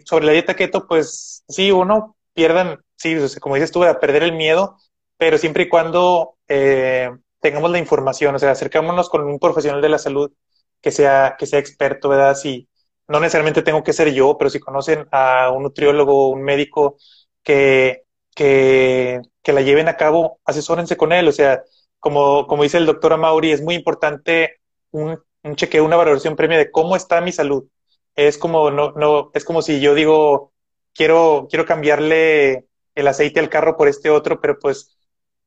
[0.04, 4.32] Sobre la dieta keto, pues sí, uno pierdan, sí, como dices tú, a perder el
[4.32, 4.76] miedo,
[5.16, 9.88] pero siempre y cuando eh, tengamos la información, o sea, acercámonos con un profesional de
[9.88, 10.32] la salud
[10.80, 12.34] que sea, que sea experto, ¿verdad?
[12.36, 12.68] Si
[13.08, 16.96] no necesariamente tengo que ser yo, pero si conocen a un nutriólogo, un médico
[17.42, 21.28] que, que, que la lleven a cabo, asesórense con él.
[21.28, 21.62] O sea,
[22.00, 26.58] como, como dice el doctor Amauri, es muy importante un, un chequeo, una valoración previa
[26.58, 27.66] de cómo está mi salud.
[28.14, 30.52] Es como, no, no, es como si yo digo,
[30.94, 32.66] quiero, quiero cambiarle
[32.96, 34.96] el aceite al carro por este otro, pero pues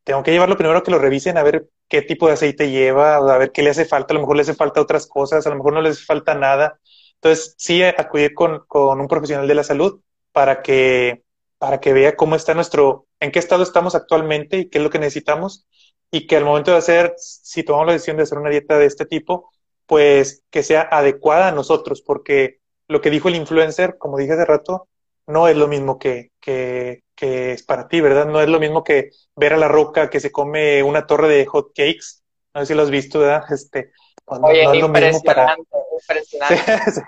[0.06, 3.38] tengo que llevarlo primero que lo revisen a ver qué tipo de aceite lleva, a
[3.38, 5.58] ver qué le hace falta, a lo mejor le hace falta otras cosas, a lo
[5.58, 6.80] mejor no le hace falta nada.
[7.16, 11.24] Entonces, sí, acudir con, con un profesional de la salud para que,
[11.58, 14.90] para que vea cómo está nuestro, en qué estado estamos actualmente y qué es lo
[14.90, 15.68] que necesitamos,
[16.12, 18.86] y que al momento de hacer, si tomamos la decisión de hacer una dieta de
[18.86, 19.52] este tipo,
[19.86, 24.46] pues que sea adecuada a nosotros, porque lo que dijo el influencer, como dije hace
[24.46, 24.88] rato,
[25.30, 28.26] no es lo mismo que, que, que es para ti, ¿verdad?
[28.26, 31.46] No es lo mismo que ver a la roca que se come una torre de
[31.46, 32.24] hot cakes,
[32.54, 33.44] no sé si lo has visto, ¿verdad?
[33.52, 33.92] Este,
[34.26, 35.56] pues Oye, no es lo mismo para...
[35.56, 36.70] impresionante.
[36.92, 37.02] Sí, sí.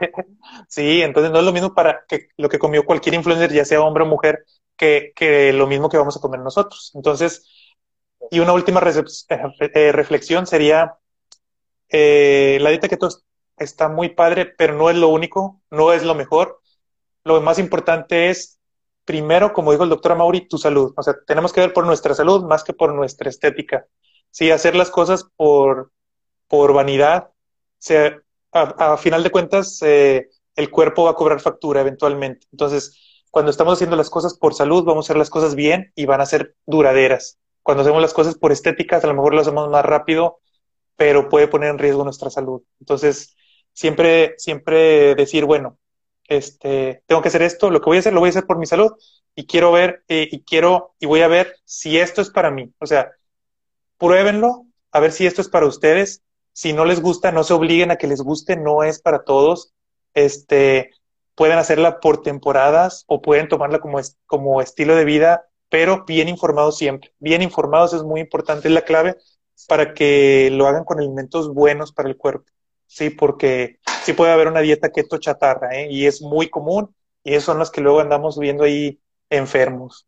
[0.68, 3.82] Sí, entonces no es lo mismo para que lo que comió cualquier influencer, ya sea
[3.82, 4.44] hombre o mujer,
[4.76, 6.92] que, que lo mismo que vamos a comer nosotros.
[6.94, 7.46] Entonces,
[8.30, 10.98] y una última eh, eh, reflexión sería,
[11.90, 13.10] eh, la dieta keto
[13.58, 16.61] está muy padre, pero no es lo único, no es lo mejor.
[17.24, 18.60] Lo más importante es,
[19.06, 20.94] primero, como dijo el doctor Amauri, tu salud.
[20.96, 23.86] O sea, tenemos que ver por nuestra salud más que por nuestra estética.
[24.32, 25.92] Sí, hacer las cosas por,
[26.48, 27.30] por vanidad,
[27.78, 28.20] se,
[28.52, 32.48] a, a final de cuentas, eh, el cuerpo va a cobrar factura eventualmente.
[32.52, 36.06] Entonces, cuando estamos haciendo las cosas por salud, vamos a hacer las cosas bien y
[36.06, 37.40] van a ser duraderas.
[37.64, 40.40] Cuando hacemos las cosas por estéticas, a lo mejor lo hacemos más rápido,
[40.96, 42.64] pero puede poner en riesgo nuestra salud.
[42.80, 43.36] Entonces,
[43.74, 45.78] siempre, siempre decir, bueno,
[46.32, 48.58] este, tengo que hacer esto, lo que voy a hacer, lo voy a hacer por
[48.58, 48.94] mi salud
[49.36, 52.74] y quiero ver, y quiero, y voy a ver si esto es para mí.
[52.80, 53.12] O sea,
[53.98, 56.24] pruébenlo, a ver si esto es para ustedes.
[56.54, 59.74] Si no les gusta, no se obliguen a que les guste, no es para todos.
[60.14, 60.92] Este,
[61.36, 66.78] pueden hacerla por temporadas o pueden tomarla como, como estilo de vida, pero bien informados
[66.78, 67.14] siempre.
[67.20, 69.18] Bien informados es muy importante, es la clave
[69.68, 72.50] para que lo hagan con alimentos buenos para el cuerpo.
[72.92, 75.88] Sí, porque sí puede haber una dieta keto chatarra, ¿eh?
[75.90, 80.08] Y es muy común Y esos son los que luego andamos viendo ahí enfermos.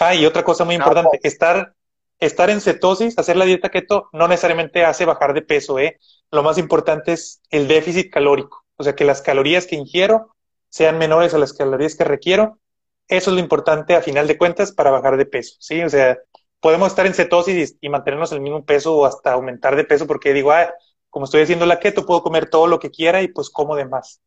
[0.00, 1.34] Ah, y otra cosa muy importante, pues.
[1.34, 1.74] estar,
[2.18, 5.98] estar en cetosis, hacer la dieta keto, no necesariamente hace bajar de peso, ¿eh?
[6.30, 10.34] Lo más importante es el déficit calórico, o sea, que las calorías que ingiero
[10.70, 12.58] sean menores a las calorías que requiero.
[13.06, 15.82] Eso es lo importante a final de cuentas para bajar de peso, ¿sí?
[15.82, 16.16] O sea,
[16.58, 20.32] podemos estar en cetosis y, mantenernos el mismo peso o hasta aumentar de peso porque
[20.32, 20.72] digo, ah,
[21.12, 23.84] como estoy haciendo la keto, puedo comer todo lo que quiera y pues como de
[23.84, 24.22] más.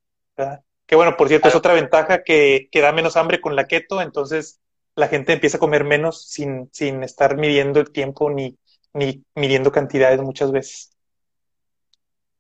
[0.86, 4.04] Que bueno, por cierto, es otra ventaja que, que da menos hambre con la keto,
[4.04, 4.60] entonces
[4.94, 8.56] la gente empieza a comer menos sin, sin estar midiendo el tiempo ni,
[8.94, 10.92] ni midiendo cantidades muchas veces.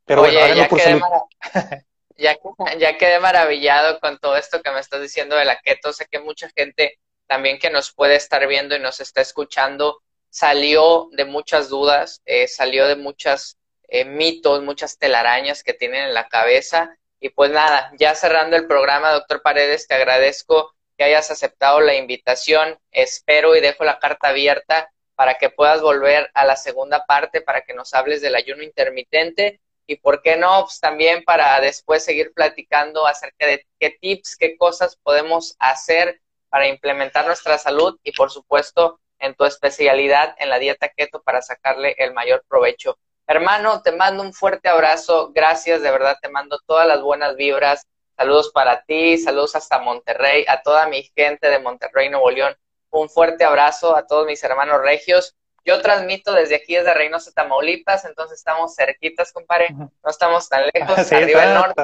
[0.06, 1.02] Pero bueno, ya, quedé
[2.16, 2.38] ya,
[2.78, 5.92] ya quedé maravillado con todo esto que me estás diciendo de la keto.
[5.92, 11.10] Sé que mucha gente también que nos puede estar viendo y nos está escuchando salió
[11.14, 13.58] de muchas dudas, eh, salió de muchos
[13.90, 16.98] eh, mitos, muchas telarañas que tienen en la cabeza.
[17.20, 21.96] Y pues nada, ya cerrando el programa, doctor Paredes, te agradezco que hayas aceptado la
[21.96, 22.78] invitación.
[22.92, 27.62] Espero y dejo la carta abierta para que puedas volver a la segunda parte, para
[27.62, 30.64] que nos hables del ayuno intermitente y, ¿por qué no?
[30.64, 36.68] Pues también para después seguir platicando acerca de qué tips, qué cosas podemos hacer para
[36.68, 41.96] implementar nuestra salud y, por supuesto, en tu especialidad en la dieta keto para sacarle
[41.98, 42.98] el mayor provecho.
[43.28, 45.32] Hermano, te mando un fuerte abrazo.
[45.34, 50.46] Gracias, de verdad, te mando todas las buenas vibras Saludos para ti, saludos hasta Monterrey,
[50.48, 52.56] a toda mi gente de Monterrey, Nuevo León.
[52.90, 55.36] Un fuerte abrazo a todos mis hermanos regios.
[55.66, 59.68] Yo transmito desde aquí, desde Reynosa, Tamaulipas, entonces estamos cerquitas, compadre.
[59.72, 61.84] No estamos tan lejos, arriba del norte.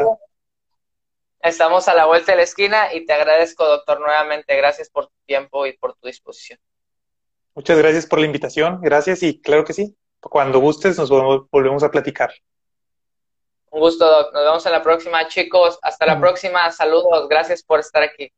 [1.42, 4.56] Estamos a la vuelta de la esquina y te agradezco, doctor, nuevamente.
[4.56, 6.60] Gracias por tu tiempo y por tu disposición.
[7.56, 8.80] Muchas gracias por la invitación.
[8.82, 9.98] Gracias y claro que sí.
[10.22, 12.32] Cuando gustes nos volvemos a platicar.
[13.72, 14.34] Un gusto, Doc.
[14.34, 15.80] Nos vemos en la próxima, chicos.
[15.82, 16.72] Hasta la próxima.
[16.72, 17.28] Saludos.
[17.30, 18.32] Gracias por estar aquí.